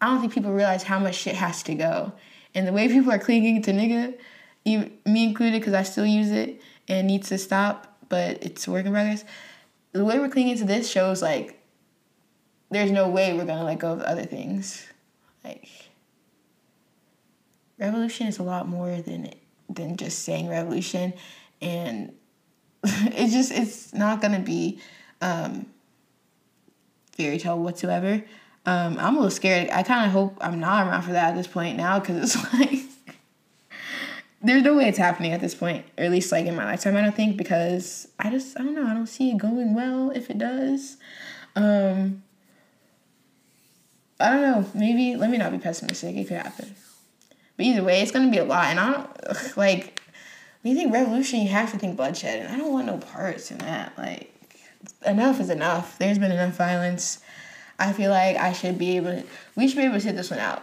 I 0.00 0.06
don't 0.06 0.20
think 0.20 0.34
people 0.34 0.52
realize 0.52 0.82
how 0.82 0.98
much 0.98 1.14
shit 1.14 1.36
has 1.36 1.62
to 1.64 1.74
go. 1.74 2.12
And 2.54 2.66
the 2.66 2.72
way 2.72 2.88
people 2.88 3.12
are 3.12 3.18
clinging 3.18 3.62
to 3.62 3.72
nigga, 3.72 4.18
even, 4.64 4.92
me 5.06 5.24
included, 5.24 5.60
because 5.60 5.74
I 5.74 5.84
still 5.84 6.06
use 6.06 6.30
it 6.30 6.60
and 6.88 7.06
needs 7.06 7.28
to 7.28 7.38
stop, 7.38 7.96
but 8.08 8.42
it's 8.42 8.66
working 8.66 8.92
progress. 8.92 9.24
The 9.92 10.04
way 10.04 10.18
we're 10.18 10.28
clinging 10.28 10.58
to 10.58 10.64
this 10.64 10.90
shows, 10.90 11.22
like, 11.22 11.62
there's 12.70 12.90
no 12.90 13.08
way 13.08 13.32
we're 13.34 13.46
gonna 13.46 13.64
let 13.64 13.78
go 13.78 13.92
of 13.92 14.00
other 14.00 14.24
things. 14.24 14.86
Like, 15.44 15.68
revolution 17.78 18.26
is 18.26 18.38
a 18.38 18.42
lot 18.42 18.68
more 18.68 19.00
than 19.00 19.30
than 19.68 19.96
just 19.96 20.20
saying 20.20 20.48
revolution. 20.48 21.12
And 21.60 22.12
it's 22.84 23.32
just, 23.32 23.52
it's 23.52 23.94
not 23.94 24.20
to 24.22 24.38
be 24.38 24.80
um, 25.20 25.66
fairy 27.12 27.38
tale 27.38 27.58
whatsoever. 27.58 28.22
Um, 28.64 28.98
I'm 28.98 29.14
a 29.14 29.18
little 29.18 29.30
scared. 29.30 29.70
I 29.70 29.82
kind 29.82 30.06
of 30.06 30.12
hope 30.12 30.36
I'm 30.40 30.58
not 30.58 30.86
around 30.86 31.02
for 31.02 31.12
that 31.12 31.30
at 31.30 31.36
this 31.36 31.46
point 31.46 31.76
now 31.76 32.00
because 32.00 32.34
it's 32.34 32.52
like 32.58 32.80
there's 34.42 34.62
no 34.62 34.76
way 34.76 34.88
it's 34.88 34.98
happening 34.98 35.32
at 35.32 35.40
this 35.40 35.54
point, 35.54 35.84
or 35.96 36.04
at 36.04 36.10
least 36.10 36.30
like 36.30 36.46
in 36.46 36.54
my 36.56 36.64
lifetime. 36.64 36.96
I 36.96 37.02
don't 37.02 37.14
think 37.14 37.36
because 37.36 38.08
I 38.18 38.30
just 38.30 38.58
I 38.58 38.64
don't 38.64 38.74
know. 38.74 38.86
I 38.86 38.94
don't 38.94 39.06
see 39.06 39.30
it 39.30 39.38
going 39.38 39.74
well 39.74 40.10
if 40.10 40.30
it 40.30 40.38
does. 40.38 40.96
Um, 41.54 42.22
I 44.18 44.30
don't 44.32 44.42
know. 44.42 44.70
Maybe 44.74 45.16
let 45.16 45.30
me 45.30 45.38
not 45.38 45.52
be 45.52 45.58
pessimistic. 45.58 46.16
It 46.16 46.28
could 46.28 46.38
happen, 46.38 46.74
but 47.56 47.66
either 47.66 47.82
way, 47.82 48.00
it's 48.02 48.12
gonna 48.12 48.30
be 48.30 48.38
a 48.38 48.44
lot. 48.44 48.66
And 48.66 48.80
I 48.80 48.92
don't 48.92 49.56
like 49.56 50.02
when 50.62 50.74
you 50.74 50.82
think 50.82 50.92
revolution, 50.92 51.40
you 51.40 51.48
have 51.48 51.70
to 51.70 51.78
think 51.78 51.96
bloodshed, 51.96 52.40
and 52.40 52.52
I 52.52 52.58
don't 52.58 52.72
want 52.72 52.86
no 52.86 52.98
parts 52.98 53.50
in 53.52 53.58
that. 53.58 53.96
Like 53.96 54.32
enough 55.04 55.40
is 55.40 55.50
enough. 55.50 55.98
There's 55.98 56.18
been 56.18 56.32
enough 56.32 56.56
violence. 56.56 57.20
I 57.78 57.92
feel 57.92 58.10
like 58.10 58.36
I 58.36 58.52
should 58.52 58.78
be 58.78 58.96
able. 58.96 59.12
To, 59.12 59.24
we 59.54 59.68
should 59.68 59.76
be 59.76 59.84
able 59.84 59.94
to 59.94 60.00
sit 60.00 60.16
this 60.16 60.30
one 60.30 60.40
out. 60.40 60.62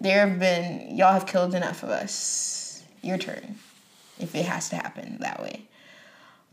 There 0.00 0.26
have 0.26 0.38
been 0.38 0.96
y'all 0.96 1.12
have 1.12 1.26
killed 1.26 1.54
enough 1.54 1.82
of 1.82 1.90
us. 1.90 2.82
Your 3.02 3.18
turn, 3.18 3.56
if 4.18 4.34
it 4.34 4.46
has 4.46 4.70
to 4.70 4.76
happen 4.76 5.18
that 5.20 5.42
way. 5.42 5.64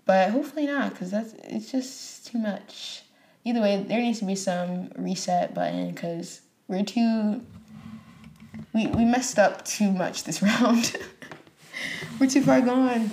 But 0.06 0.32
hopefully 0.32 0.66
not, 0.66 0.92
because 0.92 1.12
that's 1.12 1.34
it's 1.46 1.72
just 1.72 2.28
too 2.28 2.40
much. 2.40 3.04
Either 3.46 3.62
way, 3.62 3.82
there 3.88 4.02
needs 4.02 4.20
to 4.20 4.26
be 4.26 4.36
some 4.36 4.92
reset 4.98 5.54
button 5.54 5.92
because 5.92 6.42
we're 6.68 6.84
too. 6.84 7.42
We 8.74 8.88
we 8.88 9.06
messed 9.06 9.40
up 9.40 9.66
too 9.66 9.92
much 9.92 10.24
this 10.24 10.42
round. 10.44 10.98
we're 12.20 12.30
too 12.30 12.42
far 12.42 12.62
gone. 12.62 13.12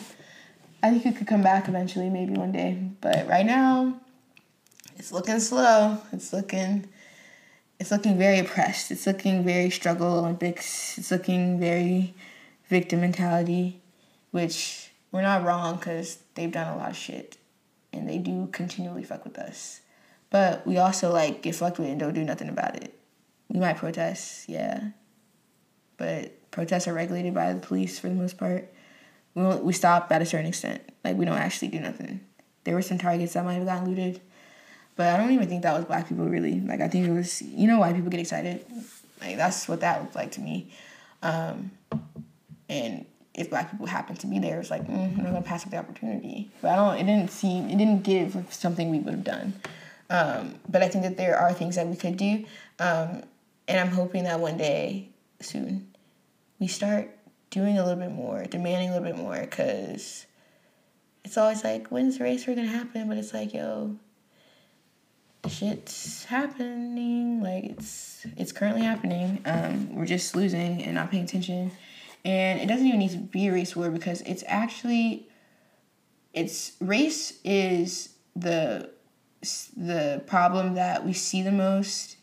I 0.82 0.90
think 0.90 1.04
we 1.04 1.12
could 1.12 1.26
come 1.26 1.42
back 1.42 1.68
eventually, 1.68 2.08
maybe 2.08 2.34
one 2.34 2.52
day. 2.52 2.90
But 3.00 3.26
right 3.28 3.46
now, 3.46 4.00
it's 4.96 5.12
looking 5.12 5.40
slow. 5.40 5.98
It's 6.12 6.32
looking 6.32 6.88
it's 7.78 7.90
looking 7.90 8.18
very 8.18 8.40
oppressed. 8.40 8.90
It's 8.90 9.06
looking 9.06 9.44
very 9.44 9.70
struggle 9.70 10.18
Olympics. 10.18 10.98
It's 10.98 11.10
looking 11.10 11.60
very 11.60 12.14
victim 12.68 13.00
mentality, 13.00 13.80
which 14.30 14.90
we're 15.12 15.22
not 15.22 15.44
wrong 15.44 15.76
because 15.76 16.18
they've 16.34 16.50
done 16.50 16.74
a 16.74 16.76
lot 16.76 16.90
of 16.90 16.96
shit 16.96 17.38
and 17.92 18.08
they 18.08 18.18
do 18.18 18.48
continually 18.52 19.04
fuck 19.04 19.24
with 19.24 19.38
us. 19.38 19.80
But 20.30 20.66
we 20.66 20.76
also 20.76 21.12
like 21.12 21.42
get 21.42 21.54
fucked 21.54 21.78
with 21.78 21.88
and 21.88 22.00
don't 22.00 22.14
do 22.14 22.24
nothing 22.24 22.48
about 22.48 22.76
it. 22.76 22.98
We 23.48 23.60
might 23.60 23.78
protest, 23.78 24.48
yeah. 24.48 24.90
But 25.98 26.50
protests 26.50 26.88
are 26.88 26.94
regulated 26.94 27.34
by 27.34 27.52
the 27.52 27.60
police 27.60 27.98
for 27.98 28.08
the 28.08 28.14
most 28.14 28.38
part. 28.38 28.72
We, 29.34 29.44
we 29.56 29.72
stop 29.74 30.10
at 30.10 30.22
a 30.22 30.26
certain 30.26 30.46
extent. 30.46 30.82
Like 31.04 31.16
we 31.16 31.26
don't 31.26 31.38
actually 31.38 31.68
do 31.68 31.80
nothing. 31.80 32.20
There 32.64 32.74
were 32.74 32.82
some 32.82 32.98
targets 32.98 33.34
that 33.34 33.44
might 33.44 33.54
have 33.54 33.66
gotten 33.66 33.88
looted 33.88 34.20
but 34.98 35.14
I 35.14 35.16
don't 35.16 35.30
even 35.30 35.48
think 35.48 35.62
that 35.62 35.76
was 35.76 35.84
black 35.84 36.08
people 36.08 36.26
really. 36.26 36.60
Like 36.60 36.80
I 36.80 36.88
think 36.88 37.06
it 37.06 37.12
was 37.12 37.40
you 37.40 37.68
know 37.68 37.78
why 37.78 37.92
people 37.92 38.10
get 38.10 38.18
excited. 38.18 38.66
Like 39.20 39.36
that's 39.36 39.68
what 39.68 39.80
that 39.80 40.02
looked 40.02 40.16
like 40.16 40.32
to 40.32 40.40
me. 40.40 40.72
Um, 41.22 41.70
and 42.68 43.06
if 43.32 43.48
black 43.48 43.70
people 43.70 43.86
happen 43.86 44.16
to 44.16 44.26
be 44.26 44.40
there, 44.40 44.58
it's 44.58 44.70
like 44.70 44.84
mm, 44.88 45.16
I'm 45.16 45.22
not 45.22 45.26
gonna 45.26 45.42
pass 45.42 45.64
up 45.64 45.70
the 45.70 45.76
opportunity. 45.76 46.50
But 46.60 46.72
I 46.72 46.76
don't. 46.76 46.98
It 46.98 47.04
didn't 47.04 47.30
seem. 47.30 47.70
It 47.70 47.78
didn't 47.78 48.02
give 48.02 48.44
something 48.50 48.90
we 48.90 48.98
would 48.98 49.14
have 49.14 49.24
done. 49.24 49.54
Um, 50.10 50.56
but 50.68 50.82
I 50.82 50.88
think 50.88 51.04
that 51.04 51.16
there 51.16 51.38
are 51.38 51.52
things 51.52 51.76
that 51.76 51.86
we 51.86 51.94
could 51.94 52.16
do, 52.16 52.44
um, 52.80 53.22
and 53.68 53.78
I'm 53.78 53.92
hoping 53.92 54.24
that 54.24 54.40
one 54.40 54.56
day 54.56 55.10
soon 55.40 55.92
we 56.58 56.66
start 56.66 57.10
doing 57.50 57.78
a 57.78 57.84
little 57.84 57.98
bit 57.98 58.12
more, 58.12 58.44
demanding 58.44 58.90
a 58.90 58.92
little 58.92 59.06
bit 59.06 59.16
more, 59.16 59.40
because 59.40 60.26
it's 61.24 61.36
always 61.36 61.64
like 61.64 61.88
when's 61.88 62.18
the 62.18 62.24
race 62.24 62.44
gonna 62.44 62.66
happen? 62.66 63.08
But 63.08 63.18
it's 63.18 63.32
like 63.32 63.54
yo, 63.54 63.96
shit's 65.48 66.24
happening. 66.24 67.42
Like 67.42 67.64
it's 67.64 68.26
it's 68.36 68.52
currently 68.52 68.82
happening. 68.82 69.40
Um, 69.44 69.94
we're 69.94 70.06
just 70.06 70.34
losing 70.34 70.82
and 70.82 70.94
not 70.94 71.10
paying 71.10 71.24
attention. 71.24 71.70
And 72.24 72.60
it 72.60 72.66
doesn't 72.66 72.86
even 72.86 72.98
need 72.98 73.12
to 73.12 73.18
be 73.18 73.46
a 73.46 73.52
race 73.52 73.76
war 73.76 73.90
because 73.90 74.20
it's 74.22 74.44
actually 74.46 75.28
it's 76.34 76.72
race 76.80 77.38
is 77.44 78.10
the 78.36 78.90
the 79.76 80.22
problem 80.26 80.74
that 80.74 81.06
we 81.06 81.12
see 81.12 81.42
the 81.42 81.52
most, 81.52 82.16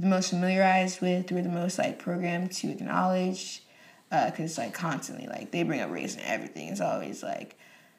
the 0.00 0.06
most 0.06 0.30
familiarized 0.30 1.00
with, 1.00 1.30
we're 1.30 1.42
the 1.42 1.48
most 1.48 1.78
like 1.78 1.98
programmed 1.98 2.52
to 2.52 2.70
acknowledge. 2.70 3.62
Because 4.10 4.40
uh, 4.40 4.42
it's 4.42 4.58
like 4.58 4.74
constantly 4.74 5.28
like 5.28 5.52
they 5.52 5.62
bring 5.62 5.80
up 5.80 5.90
race 5.90 6.16
and 6.16 6.24
everything. 6.24 6.68
It's 6.68 6.80
always 6.80 7.22
like, 7.22 7.56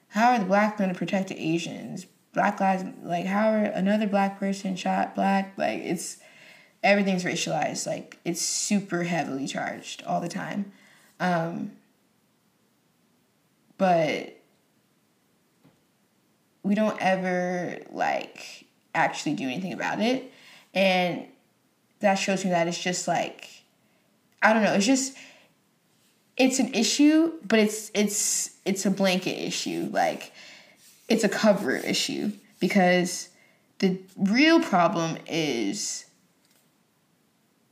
how 0.10 0.32
are 0.32 0.40
the 0.40 0.46
black 0.46 0.78
going 0.78 0.92
to 0.92 0.98
protect 0.98 1.30
the 1.30 1.40
Asians? 1.40 2.06
black 2.34 2.60
lives 2.60 2.84
like 3.04 3.26
how 3.26 3.52
are 3.52 3.64
another 3.64 4.08
black 4.08 4.40
person 4.40 4.76
shot 4.76 5.16
black 5.16 5.54
like 5.58 5.80
it's 5.80 6.18
everything's 6.84 7.24
racialized 7.24 7.86
like 7.86 8.18
it's 8.24 8.42
super 8.42 9.04
heavily 9.04 9.48
charged 9.48 10.04
all 10.04 10.22
the 10.22 10.30
time 10.30 10.72
um, 11.20 11.72
but 13.78 14.38
we 16.64 16.74
don't 16.74 17.00
ever 17.00 17.78
like 17.92 18.66
actually 18.96 19.34
do 19.34 19.44
anything 19.44 19.74
about 19.74 20.00
it 20.00 20.32
and 20.74 21.26
that 22.02 22.16
shows 22.16 22.44
me 22.44 22.52
that 22.52 22.68
it's 22.68 22.82
just 22.82 23.08
like 23.08 23.48
i 24.42 24.54
don't 24.54 24.64
know 24.64 24.74
it's 24.74 24.86
just 24.86 25.16
it's 26.38 26.60
an 26.60 26.74
issue 26.74 27.32
but 27.48 27.60
it's 27.60 27.92
it's 27.94 28.58
it's 28.66 28.86
a 28.86 28.92
blanket 28.92 29.38
issue 29.38 29.90
like 29.92 30.32
it's 31.08 31.24
a 31.24 31.30
cover 31.30 31.76
issue 31.76 32.32
because 32.60 33.30
the 33.80 33.98
real 34.16 34.60
problem 34.62 35.18
is 35.28 36.06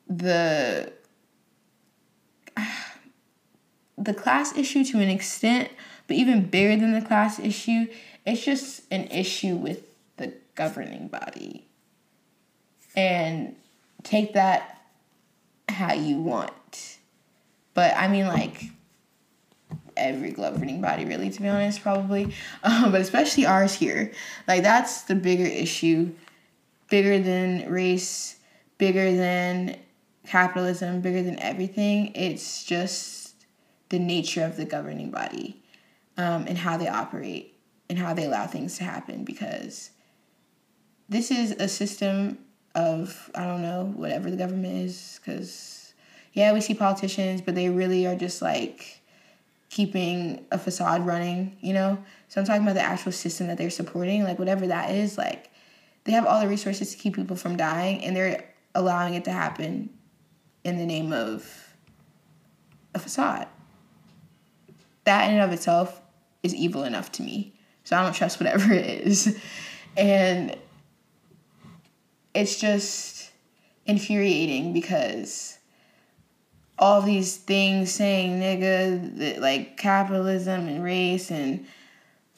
the 0.10 0.92
the 3.98 4.14
class 4.14 4.58
issue 4.58 4.84
to 4.86 5.00
an 5.00 5.10
extent, 5.10 5.70
but 6.08 6.18
even 6.18 6.46
bigger 6.46 6.80
than 6.80 6.94
the 6.94 7.02
class 7.02 7.40
issue, 7.40 7.88
it's 8.26 8.44
just 8.44 8.82
an 8.92 9.06
issue 9.06 9.56
with 9.56 9.84
the 10.18 10.34
governing 10.56 11.08
body. 11.08 11.68
And 12.96 13.56
take 14.04 14.34
that 14.34 14.82
how 15.68 15.94
you 15.94 16.18
want. 16.18 16.98
But 17.74 17.96
I 17.96 18.08
mean, 18.08 18.28
like, 18.28 18.64
every 19.96 20.32
governing 20.32 20.82
body, 20.82 21.06
really, 21.06 21.30
to 21.30 21.42
be 21.42 21.48
honest, 21.48 21.82
probably. 21.82 22.34
Um, 22.64 22.92
but 22.92 23.02
especially 23.02 23.46
ours 23.46 23.74
here. 23.74 24.12
Like, 24.48 24.64
that's 24.64 25.04
the 25.04 25.16
bigger 25.16 25.46
issue. 25.46 26.12
Bigger 26.90 27.20
than 27.20 27.70
race, 27.72 28.38
bigger 28.78 29.16
than 29.16 29.78
capitalism, 30.26 31.02
bigger 31.02 31.22
than 31.22 31.40
everything. 31.40 32.12
It's 32.16 32.64
just 32.64 33.36
the 33.90 34.00
nature 34.00 34.44
of 34.44 34.58
the 34.58 34.66
governing 34.66 35.12
body 35.12 35.62
um, 36.18 36.46
and 36.48 36.58
how 36.58 36.78
they 36.78 36.88
operate 36.88 37.56
and 37.90 37.98
how 37.98 38.14
they 38.14 38.26
allow 38.26 38.48
things 38.48 38.78
to 38.78 38.84
happen 38.84 39.24
because 39.24 39.92
this 41.08 41.32
is 41.32 41.52
a 41.52 41.68
system 41.68 42.38
of, 42.76 43.30
I 43.36 43.46
don't 43.46 43.62
know, 43.62 43.92
whatever 43.96 44.30
the 44.30 44.38
government 44.38 44.86
is. 44.86 45.20
Because, 45.24 45.94
yeah, 46.34 46.54
we 46.54 46.62
see 46.62 46.74
politicians, 46.74 47.42
but 47.42 47.56
they 47.56 47.70
really 47.70 48.06
are 48.06 48.16
just 48.16 48.42
like 48.42 49.02
keeping 49.70 50.46
a 50.52 50.58
facade 50.58 51.06
running, 51.06 51.56
you 51.62 51.74
know? 51.74 52.04
So 52.28 52.42
I'm 52.42 52.48
talking 52.48 52.64
about 52.64 52.76
the 52.76 52.82
actual 52.82 53.12
system 53.12 53.48
that 53.48 53.58
they're 53.58 53.70
supporting, 53.70 54.24
like 54.24 54.40
whatever 54.40 54.68
that 54.68 54.92
is, 54.92 55.18
like 55.18 55.50
they 56.04 56.12
have 56.12 56.26
all 56.26 56.42
the 56.42 56.48
resources 56.48 56.92
to 56.92 56.98
keep 56.98 57.16
people 57.16 57.36
from 57.36 57.56
dying 57.56 58.04
and 58.04 58.16
they're 58.16 58.44
allowing 58.76 59.14
it 59.14 59.26
to 59.26 59.32
happen 59.32 59.90
in 60.64 60.78
the 60.78 60.86
name 60.86 61.14
of 61.14 61.76
a 62.94 63.00
facade. 63.00 63.48
That 65.06 65.28
in 65.28 65.36
and 65.36 65.44
of 65.44 65.52
itself 65.52 66.02
is 66.44 66.54
evil 66.56 66.84
enough 66.84 67.12
to 67.14 67.24
me. 67.24 67.54
So 67.84 67.98
I 67.98 68.04
don't 68.04 68.14
trust 68.14 68.40
whatever 68.40 68.74
it 68.74 68.86
is. 68.86 69.40
And 69.98 70.56
it's 72.34 72.60
just 72.60 73.32
infuriating 73.86 74.74
because 74.74 75.58
all 76.78 77.02
these 77.02 77.36
things 77.38 77.92
saying 77.92 78.40
nigga, 78.40 79.18
that, 79.18 79.42
like 79.42 79.78
capitalism 79.78 80.68
and 80.68 80.84
race 80.84 81.30
and 81.30 81.66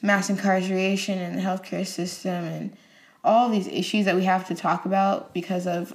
mass 0.00 0.28
incarceration 0.28 1.18
and 1.18 1.38
the 1.38 1.42
healthcare 1.42 1.86
system 1.86 2.44
and 2.44 2.76
all 3.22 3.48
these 3.48 3.68
issues 3.68 4.04
that 4.04 4.16
we 4.16 4.24
have 4.24 4.48
to 4.48 4.54
talk 4.54 4.84
about 4.84 5.32
because 5.32 5.66
of 5.66 5.94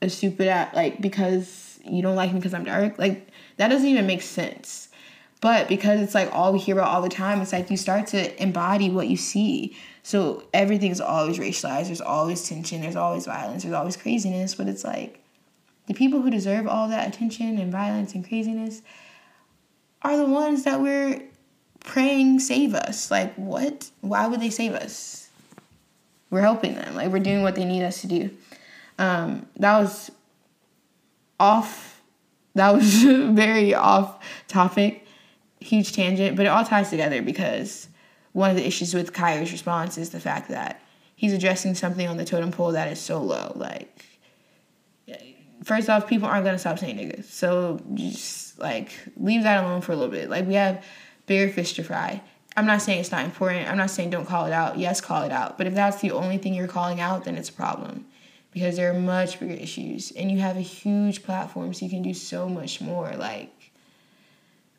a 0.00 0.08
stupid 0.08 0.48
act, 0.48 0.74
like 0.74 1.00
because 1.00 1.78
you 1.84 2.00
don't 2.00 2.16
like 2.16 2.32
me 2.32 2.38
because 2.38 2.54
I'm 2.54 2.64
dark. 2.64 2.98
Like 2.98 3.28
that 3.58 3.68
doesn't 3.68 3.86
even 3.86 4.06
make 4.06 4.22
sense. 4.22 4.88
But 5.44 5.68
because 5.68 6.00
it's 6.00 6.14
like 6.14 6.30
all 6.32 6.54
we 6.54 6.58
hear 6.58 6.74
about 6.74 6.88
all 6.88 7.02
the 7.02 7.10
time, 7.10 7.42
it's 7.42 7.52
like 7.52 7.70
you 7.70 7.76
start 7.76 8.06
to 8.08 8.42
embody 8.42 8.88
what 8.88 9.08
you 9.08 9.18
see. 9.18 9.76
So 10.02 10.44
everything's 10.54 11.02
always 11.02 11.38
racialized. 11.38 11.88
There's 11.88 12.00
always 12.00 12.48
tension. 12.48 12.80
There's 12.80 12.96
always 12.96 13.26
violence. 13.26 13.62
There's 13.62 13.74
always 13.74 13.94
craziness. 13.94 14.54
But 14.54 14.68
it's 14.68 14.84
like 14.84 15.22
the 15.86 15.92
people 15.92 16.22
who 16.22 16.30
deserve 16.30 16.66
all 16.66 16.88
that 16.88 17.06
attention 17.06 17.58
and 17.58 17.70
violence 17.70 18.14
and 18.14 18.26
craziness 18.26 18.80
are 20.00 20.16
the 20.16 20.24
ones 20.24 20.62
that 20.62 20.80
we're 20.80 21.20
praying 21.80 22.40
save 22.40 22.74
us. 22.74 23.10
Like, 23.10 23.34
what? 23.34 23.90
Why 24.00 24.26
would 24.26 24.40
they 24.40 24.48
save 24.48 24.72
us? 24.72 25.28
We're 26.30 26.40
helping 26.40 26.74
them. 26.74 26.94
Like, 26.94 27.12
we're 27.12 27.18
doing 27.18 27.42
what 27.42 27.54
they 27.54 27.66
need 27.66 27.84
us 27.84 28.00
to 28.00 28.06
do. 28.06 28.30
Um, 28.98 29.44
that 29.56 29.78
was 29.78 30.10
off. 31.38 32.00
That 32.54 32.72
was 32.72 33.02
very 33.02 33.74
off 33.74 34.24
topic, 34.48 35.03
huge 35.64 35.92
tangent, 35.92 36.36
but 36.36 36.46
it 36.46 36.48
all 36.48 36.64
ties 36.64 36.90
together 36.90 37.22
because 37.22 37.88
one 38.32 38.50
of 38.50 38.56
the 38.56 38.66
issues 38.66 38.94
with 38.94 39.12
Kyrie's 39.12 39.52
response 39.52 39.96
is 39.96 40.10
the 40.10 40.20
fact 40.20 40.50
that 40.50 40.80
he's 41.16 41.32
addressing 41.32 41.74
something 41.74 42.06
on 42.06 42.16
the 42.16 42.24
totem 42.24 42.50
pole 42.50 42.72
that 42.72 42.88
is 42.88 43.00
so 43.00 43.22
low. 43.22 43.52
Like, 43.54 44.04
first 45.64 45.88
off, 45.88 46.06
people 46.06 46.28
aren't 46.28 46.44
gonna 46.44 46.58
stop 46.58 46.78
saying 46.78 46.96
niggas. 46.96 47.24
So 47.24 47.80
just 47.94 48.58
like 48.58 48.92
leave 49.16 49.42
that 49.44 49.64
alone 49.64 49.80
for 49.80 49.92
a 49.92 49.96
little 49.96 50.10
bit. 50.10 50.30
Like 50.30 50.46
we 50.46 50.54
have 50.54 50.84
bigger 51.26 51.52
fish 51.52 51.74
to 51.74 51.84
fry. 51.84 52.22
I'm 52.56 52.66
not 52.66 52.82
saying 52.82 53.00
it's 53.00 53.10
not 53.10 53.24
important. 53.24 53.68
I'm 53.68 53.76
not 53.76 53.90
saying 53.90 54.10
don't 54.10 54.26
call 54.26 54.46
it 54.46 54.52
out. 54.52 54.78
Yes, 54.78 55.00
call 55.00 55.22
it 55.22 55.32
out. 55.32 55.58
But 55.58 55.66
if 55.66 55.74
that's 55.74 56.00
the 56.00 56.12
only 56.12 56.38
thing 56.38 56.54
you're 56.54 56.68
calling 56.68 57.00
out, 57.00 57.24
then 57.24 57.36
it's 57.36 57.48
a 57.48 57.52
problem. 57.52 58.06
Because 58.52 58.76
there 58.76 58.94
are 58.94 58.98
much 58.98 59.40
bigger 59.40 59.54
issues. 59.54 60.12
And 60.12 60.30
you 60.30 60.38
have 60.38 60.56
a 60.56 60.60
huge 60.60 61.24
platform, 61.24 61.74
so 61.74 61.84
you 61.84 61.90
can 61.90 62.02
do 62.02 62.14
so 62.14 62.48
much 62.48 62.80
more. 62.80 63.12
Like 63.16 63.72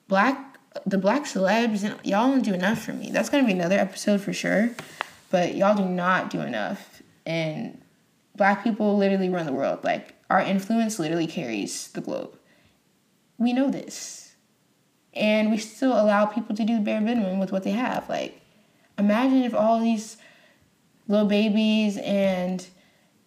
black 0.08 0.55
the 0.86 0.98
black 0.98 1.24
celebs 1.24 1.84
and 1.84 2.00
y'all 2.04 2.30
don't 2.30 2.42
do 2.42 2.54
enough 2.54 2.82
for 2.82 2.94
me. 2.94 3.12
That's 3.12 3.30
gonna 3.30 3.46
be 3.46 3.54
another 3.54 3.78
episode 3.78 4.22
for 4.22 4.34
sure. 4.34 4.72
But 5.32 5.56
y'all 5.56 5.76
do 5.76 5.86
not 5.86 6.30
do 6.30 6.42
enough. 6.42 7.02
And 7.26 7.82
black 8.36 8.64
people 8.64 8.98
literally 8.98 9.30
run 9.30 9.46
the 9.46 9.54
world. 9.54 9.84
Like 9.84 10.16
our 10.30 10.42
influence 10.42 11.00
literally 11.00 11.28
carries 11.28 11.90
the 11.90 12.02
globe. 12.02 12.38
We 13.38 13.54
know 13.54 13.70
this. 13.70 14.36
And 15.14 15.50
we 15.50 15.58
still 15.58 15.94
allow 15.94 16.26
people 16.26 16.56
to 16.56 16.66
do 16.66 16.80
bare 16.80 17.02
minimum 17.02 17.40
with 17.40 17.52
what 17.52 17.64
they 17.64 17.72
have. 17.72 18.10
Like, 18.10 18.42
imagine 18.98 19.44
if 19.44 19.54
all 19.54 19.80
these 19.80 20.18
little 21.08 21.28
babies 21.28 21.98
and 21.98 22.66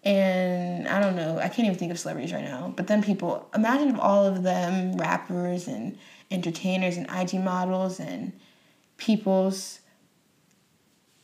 and 0.04 0.88
I 0.88 1.00
don't 1.00 1.16
know, 1.16 1.38
I 1.38 1.48
can't 1.48 1.66
even 1.66 1.74
think 1.74 1.90
of 1.90 1.98
celebrities 1.98 2.32
right 2.32 2.44
now, 2.44 2.72
but 2.76 2.86
then 2.86 3.02
people 3.02 3.48
imagine 3.54 3.88
if 3.88 3.98
all 3.98 4.24
of 4.24 4.42
them 4.42 4.96
rappers 4.96 5.66
and 5.66 5.98
entertainers 6.30 6.96
and 6.96 7.06
IG 7.10 7.42
models 7.42 8.00
and 8.00 8.32
peoples 8.96 9.80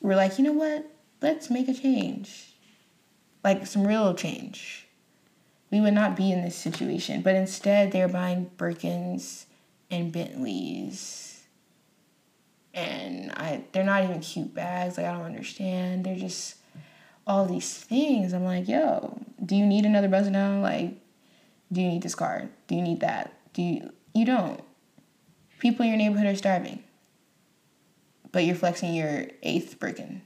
were 0.00 0.14
like, 0.14 0.38
you 0.38 0.44
know 0.44 0.52
what? 0.52 0.90
Let's 1.20 1.50
make 1.50 1.68
a 1.68 1.74
change. 1.74 2.54
Like 3.42 3.66
some 3.66 3.86
real 3.86 4.14
change 4.14 4.84
we 5.74 5.80
would 5.80 5.92
not 5.92 6.14
be 6.14 6.30
in 6.30 6.42
this 6.42 6.54
situation. 6.54 7.20
But 7.20 7.34
instead, 7.34 7.90
they're 7.90 8.06
buying 8.06 8.48
Birkins 8.56 9.46
and 9.90 10.12
Bentleys. 10.12 11.42
And 12.72 13.32
I, 13.32 13.64
they're 13.72 13.82
not 13.82 14.04
even 14.04 14.20
cute 14.20 14.54
bags. 14.54 14.96
Like, 14.96 15.06
I 15.06 15.12
don't 15.12 15.24
understand. 15.24 16.04
They're 16.04 16.14
just 16.14 16.58
all 17.26 17.44
these 17.44 17.76
things. 17.76 18.32
I'm 18.32 18.44
like, 18.44 18.68
yo, 18.68 19.20
do 19.44 19.56
you 19.56 19.66
need 19.66 19.84
another 19.84 20.06
buzzer 20.06 20.30
now? 20.30 20.60
Like, 20.60 20.94
do 21.72 21.80
you 21.80 21.88
need 21.88 22.02
this 22.04 22.14
car? 22.14 22.48
Do 22.68 22.76
you 22.76 22.82
need 22.82 23.00
that? 23.00 23.32
Do 23.52 23.62
you? 23.62 23.92
You 24.14 24.26
don't. 24.26 24.60
People 25.64 25.86
in 25.86 25.88
your 25.88 25.96
neighborhood 25.96 26.26
are 26.26 26.36
starving. 26.36 26.84
But 28.32 28.44
you're 28.44 28.54
flexing 28.54 28.92
your 28.92 29.28
eighth 29.42 29.78
Birkin. 29.80 30.20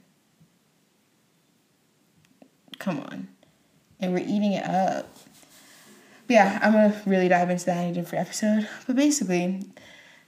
Come 2.77 2.99
on. 2.99 3.29
And 4.01 4.11
we're 4.11 4.19
eating 4.19 4.51
it 4.51 4.65
up 4.65 5.07
yeah, 6.29 6.59
I'm 6.61 6.73
gonna 6.73 7.01
really 7.05 7.27
dive 7.27 7.49
into 7.49 7.65
that 7.65 7.83
in 7.83 7.89
a 7.89 7.93
different 7.93 8.27
episode. 8.27 8.69
But 8.85 8.95
basically, 8.95 9.65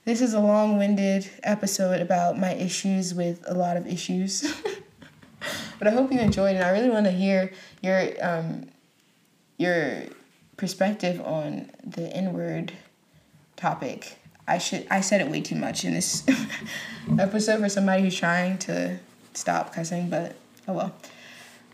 this 0.04 0.20
is 0.20 0.34
a 0.34 0.40
long 0.40 0.76
winded 0.76 1.30
episode 1.44 2.00
about 2.00 2.36
my 2.36 2.52
issues 2.54 3.14
with 3.14 3.42
a 3.46 3.54
lot 3.54 3.76
of 3.76 3.86
issues. 3.86 4.52
but 5.78 5.86
I 5.86 5.92
hope 5.92 6.12
you 6.12 6.18
enjoyed 6.18 6.56
it. 6.56 6.60
I 6.60 6.70
really 6.70 6.90
want 6.90 7.06
to 7.06 7.12
hear 7.12 7.52
your 7.82 8.08
um, 8.20 8.66
your 9.58 10.02
perspective 10.56 11.20
on 11.20 11.70
the 11.84 12.08
N 12.08 12.32
word 12.32 12.72
topic. 13.54 14.18
I 14.46 14.58
should 14.58 14.86
I 14.90 15.00
said 15.00 15.20
it 15.20 15.30
way 15.30 15.40
too 15.40 15.56
much 15.56 15.84
in 15.84 15.94
this 15.94 16.24
episode 17.18 17.60
for 17.60 17.68
somebody 17.68 18.02
who's 18.02 18.18
trying 18.18 18.58
to 18.58 18.98
stop 19.34 19.74
cussing, 19.74 20.10
but 20.10 20.36
oh 20.68 20.72
well. 20.72 20.94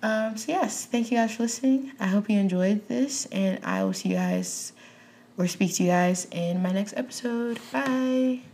Um, 0.02 0.36
so, 0.36 0.52
yes, 0.52 0.86
thank 0.86 1.10
you 1.10 1.16
guys 1.16 1.34
for 1.34 1.42
listening. 1.42 1.92
I 1.98 2.06
hope 2.06 2.30
you 2.30 2.38
enjoyed 2.38 2.86
this, 2.86 3.26
and 3.26 3.58
I 3.64 3.82
will 3.82 3.92
see 3.92 4.10
you 4.10 4.14
guys 4.14 4.72
or 5.36 5.46
speak 5.48 5.74
to 5.74 5.84
you 5.84 5.90
guys 5.90 6.26
in 6.30 6.62
my 6.62 6.72
next 6.72 6.94
episode. 6.96 7.58
Bye. 7.72 8.47